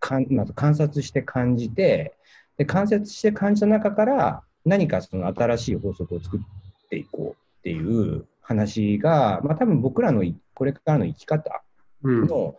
[0.00, 2.14] かん、まず観察して感じて、
[2.56, 6.40] で観察して感じた中から何かその新しい法則を作っ
[6.88, 10.24] ていこうっていう話が、まあ、多分僕らの
[10.54, 11.62] これからの生き方
[12.02, 12.56] の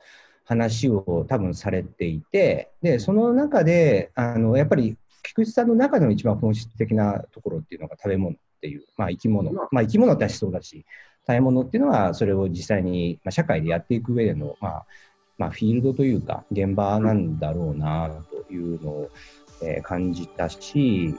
[0.50, 10.86] 話を多分されていて、でその中であのやっぱり菊池さんの中での一番本質的なところっていうのが食べ物っていう、まあ、生き物、まあ、生き物ってしそうだし、
[11.28, 14.86] 食べ物っていうのは、それを実際に、まあ、社会でやっていく上での、まあ、
[15.38, 18.10] まあ、フィールドというか、現場なんだろうな、
[18.48, 19.10] というのを、
[19.64, 21.14] えー、感じたし、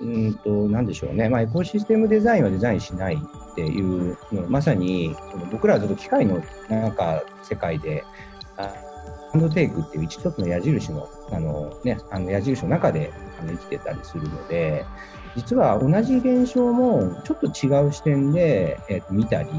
[0.00, 1.28] うんと、なんでしょうね。
[1.28, 5.16] まあ、エコシステムデザインはデザインしないっていうの、まさに、
[5.50, 8.04] 僕らはずっと機械のなんか世界で、
[8.56, 13.12] ハンドテイクっていう一つの矢印の、あのね、あの矢印の中で
[13.46, 14.84] 生きてたりするので、
[15.36, 19.50] 実は同じ現象もちょっと違う視点で、えー、と見たり、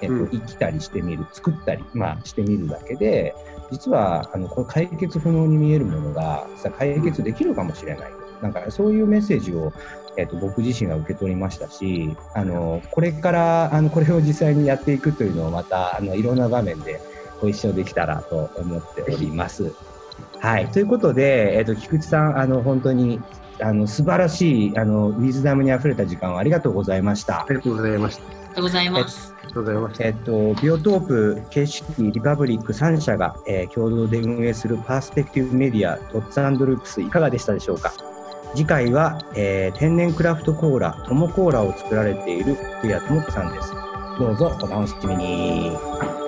[0.00, 3.34] えーと生きたりしてみる、作ったり、まあ、してみるだけで、
[3.70, 8.12] 実はあのこれ解決不能に見えるものが実は解決できるかもしれない。
[8.40, 9.72] なんかそういうメッセージを、
[10.16, 17.00] えー、と僕自身が受け取りましたし、あのこれからあのこれを実際にやっていくというのをまたあのいろんな場面で
[17.40, 19.72] ご一緒できたらと思っております。
[20.40, 20.68] はい。
[20.68, 23.20] ということで、えっ、ー、と、菊池さん、あの、本当に
[23.60, 27.42] あの素晴らしいあのウィズダムにあふれた時間をありがとうございました。
[27.42, 28.22] ありがとうございました。
[28.22, 29.08] ありがとうございま
[29.94, 30.02] す。
[30.02, 37.92] えっと、ビオトープ、形式、リパブリック3社が、えー、共同で運営するパースペクティブメディア、トッツループス、いかがでしたでしょうか？
[38.54, 43.72] 次回は、えー、天然クラフトコーラ、トモコーラを作られている福谷智子さんです。
[44.18, 46.27] どうぞお楽しみに。